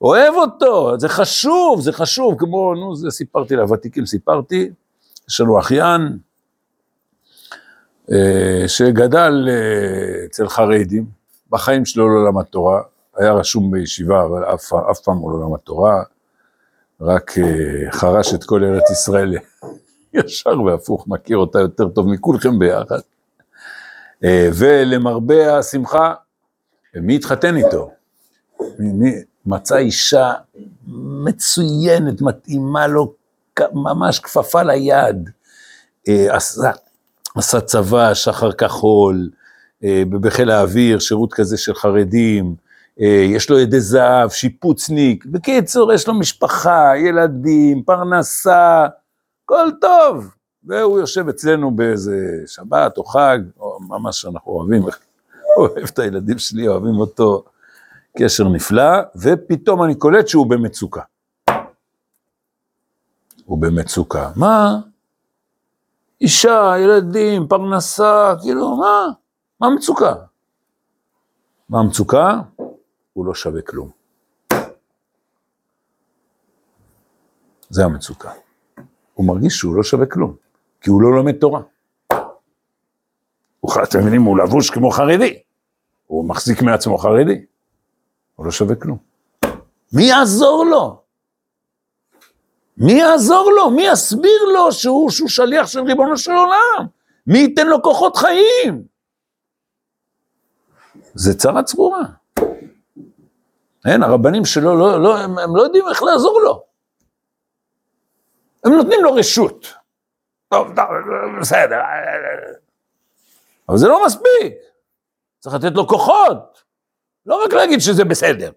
אוהב 0.02 0.34
אותו, 0.34 1.00
זה 1.00 1.10
חשוב, 1.10 1.82
זה 1.82 1.92
חשוב, 1.92 2.36
כמו, 2.38 2.74
נו, 2.74 2.96
זה 2.96 3.12
סיפרתי 3.12 3.56
לוותיקים, 3.56 4.06
סיפרתי, 4.06 4.70
יש 5.30 5.42
לנו 5.42 5.60
אחיין, 5.60 6.18
אה, 8.12 8.68
שגדל 8.68 9.48
אה, 9.50 10.26
אצל 10.26 10.48
חרדים, 10.48 11.06
בחיים 11.50 11.86
שלו 11.86 12.10
לא 12.10 12.30
למד 12.30 12.44
תורה, 12.44 12.82
היה 13.18 13.34
רשום 13.34 13.72
בישיבה, 13.72 14.24
אבל 14.26 14.44
אף, 14.44 14.74
אף 14.92 15.00
פעם 15.00 15.18
הוא 15.18 15.32
לא 15.32 15.46
למד 15.46 15.60
תורה, 15.60 16.04
רק 17.02 17.32
אה, 17.38 17.92
חרש 17.92 18.34
את 18.34 18.44
כל 18.44 18.64
ארץ 18.64 18.92
ישראל 18.92 19.38
ישר 20.14 20.62
והפוך, 20.62 21.08
מכיר 21.08 21.38
אותה 21.38 21.60
יותר 21.60 21.90
טוב 21.90 22.08
מכולכם 22.08 22.60
ביחד. 22.60 23.00
אה, 24.24 24.50
ולמרבה 24.54 25.58
השמחה, 25.58 26.14
מי 26.96 27.16
התחתן 27.16 27.56
איתו? 27.58 27.92
מי, 28.80 29.12
מצא 29.46 29.78
אישה 29.78 30.34
מצוינת, 31.26 32.22
מתאימה 32.22 32.88
לו, 32.88 33.14
ממש 33.74 34.20
כפפה 34.20 34.64
ליד, 34.64 35.30
אה, 36.08 36.36
עשה, 36.36 36.72
עשה 37.36 37.62
צבא, 37.62 38.14
שחר 38.14 38.52
כחול, 38.52 39.30
בחיל 40.10 40.52
האוויר, 40.52 41.00
שירות 41.00 41.34
כזה 41.34 41.58
של 41.58 41.76
חרדים, 41.76 42.56
אה, 43.02 43.26
יש 43.30 43.50
לו 43.50 43.60
ידי 43.60 43.80
זהב, 43.80 44.30
שיפוצניק, 44.30 45.26
בקיצור, 45.26 45.94
יש 45.94 46.08
לו 46.08 46.14
משפחה, 46.14 46.92
ילדים, 46.98 47.84
פרנסה, 47.84 48.88
הכל 49.50 49.72
טוב. 49.82 50.36
והוא 50.64 51.00
יושב 51.00 51.30
אצלנו 51.30 51.72
באיזה 51.72 52.44
שבת 52.48 52.98
או 52.98 53.04
חג, 53.04 53.40
או 53.60 53.80
ממש 53.82 54.26
אנחנו 54.26 54.52
אוהבים, 54.52 54.84
אוהב 55.58 55.88
את 55.94 56.00
הילדים 56.00 56.38
שלי, 56.38 56.68
אוהבים 56.68 57.00
אותו, 57.00 57.44
קשר 58.18 58.44
נפלא, 58.48 59.00
ופתאום 59.16 59.84
אני 59.84 59.96
קולט 59.96 60.28
שהוא 60.28 60.50
במצוקה. 60.50 61.02
הוא 63.46 63.62
במצוקה. 63.62 64.32
מה? 64.36 64.80
אישה, 66.22 66.74
ילדים, 66.80 67.48
פרנסה, 67.48 68.34
כאילו, 68.42 68.76
מה? 68.76 69.08
מה 69.62 69.68
המצוקה? 69.68 70.14
מה 71.70 71.80
המצוקה? 71.80 72.42
הוא 73.14 73.26
לא 73.26 73.34
שווה 73.36 73.62
כלום. 73.62 73.90
זה 77.70 77.86
המצוקה. 77.86 78.32
הוא 79.20 79.28
מרגיש 79.28 79.58
שהוא 79.58 79.76
לא 79.76 79.84
שווה 79.84 80.06
כלום, 80.06 80.36
כי 80.82 80.90
הוא 80.90 81.02
לא 81.02 81.16
לומד 81.16 81.36
תורה. 81.36 81.62
הוא, 83.60 83.72
אתם 83.84 84.00
מבינים, 84.00 84.24
הוא 84.24 84.38
לבוש 84.38 84.70
כמו 84.70 84.92
חרדי. 84.92 85.40
הוא 86.08 86.30
מחזיק 86.30 86.62
מעצמו 86.62 86.98
חרדי. 86.98 87.46
הוא 88.36 88.46
לא 88.46 88.52
שווה 88.52 88.76
כלום. 88.76 88.98
מי 89.94 90.04
יעזור 90.04 90.66
לו? 90.66 91.02
מי 92.78 92.92
יעזור 92.92 93.52
לו? 93.58 93.72
מי 93.72 93.88
יסביר 93.92 94.44
לו 94.54 94.72
שהוא, 94.72 95.10
שהוא 95.10 95.30
שליח 95.30 95.68
של 95.68 95.80
ריבונו 95.80 96.18
של 96.18 96.32
עולם? 96.32 96.88
מי 97.28 97.40
ייתן 97.40 97.68
לו 97.68 97.82
כוחות 97.82 98.18
חיים? 98.18 98.84
זה 101.14 101.38
צרה 101.38 101.64
צרורה. 101.64 102.04
אין, 103.86 104.04
הרבנים 104.04 104.46
שלו, 104.46 104.76
לא, 104.80 105.04
לא, 105.04 105.18
הם, 105.18 105.38
הם 105.38 105.56
לא 105.56 105.62
יודעים 105.62 105.88
איך 105.90 106.04
לעזור 106.04 106.42
לו. 106.42 106.69
הם 108.66 108.72
נותנים 108.74 109.04
לו 109.04 109.14
רשות. 109.14 109.74
טוב, 110.50 110.68
טוב, 110.76 110.86
בסדר. 111.42 111.80
אבל 113.70 113.78
זה 113.78 113.88
לא 113.88 114.06
מספיק. 114.06 114.54
צריך 115.40 115.56
לתת 115.56 115.76
לו 115.76 115.88
כוחות. 115.88 116.64
לא 117.26 117.44
רק 117.46 117.54
להגיד 117.54 117.80
שזה 117.80 118.06
בסדר. 118.06 118.52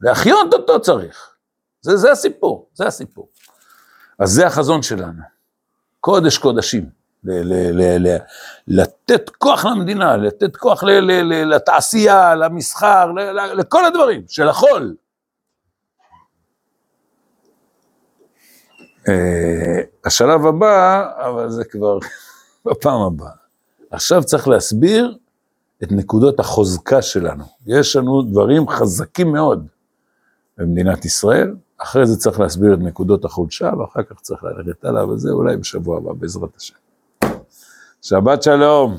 להחיות 0.00 0.54
אותו 0.54 0.80
צריך. 0.80 1.34
זה, 1.80 1.96
זה 1.96 2.12
הסיפור, 2.12 2.68
זה 2.74 2.86
הסיפור. 2.86 3.28
אז 4.18 4.30
זה 4.30 4.46
החזון 4.46 4.82
שלנו. 4.82 5.22
קודש 6.00 6.38
קודשים. 6.38 7.04
ל- 7.24 7.42
ל- 7.80 8.06
ל- 8.08 8.18
לתת 8.68 9.30
כוח 9.30 9.64
למדינה, 9.64 10.16
לתת 10.16 10.56
כוח 10.56 10.84
לתעשייה, 11.46 12.34
למסחר, 12.34 13.06
לכל 13.54 13.84
הדברים, 13.84 14.24
של 14.28 14.48
החול. 14.48 14.94
השלב 20.04 20.46
הבא, 20.46 21.10
אבל 21.16 21.50
זה 21.50 21.64
כבר 21.64 21.98
בפעם 22.66 23.00
הבאה. 23.00 23.30
עכשיו 23.90 24.24
צריך 24.24 24.48
להסביר 24.48 25.16
את 25.82 25.92
נקודות 25.92 26.40
החוזקה 26.40 27.02
שלנו. 27.02 27.44
יש 27.66 27.96
לנו 27.96 28.22
דברים 28.22 28.68
חזקים 28.68 29.32
מאוד 29.32 29.66
במדינת 30.58 31.04
ישראל, 31.04 31.54
אחרי 31.78 32.06
זה 32.06 32.16
צריך 32.16 32.40
להסביר 32.40 32.74
את 32.74 32.78
נקודות 32.78 33.24
החולשה, 33.24 33.70
ואחר 33.78 34.02
כך 34.02 34.20
צריך 34.20 34.44
ללכת 34.44 34.84
הלאה, 34.84 35.08
וזה 35.08 35.30
אולי 35.30 35.56
בשבוע 35.56 35.96
הבא, 35.96 36.12
בעזרת 36.12 36.56
השם. 36.56 36.74
שבת 38.02 38.42
שלום. 38.42 38.96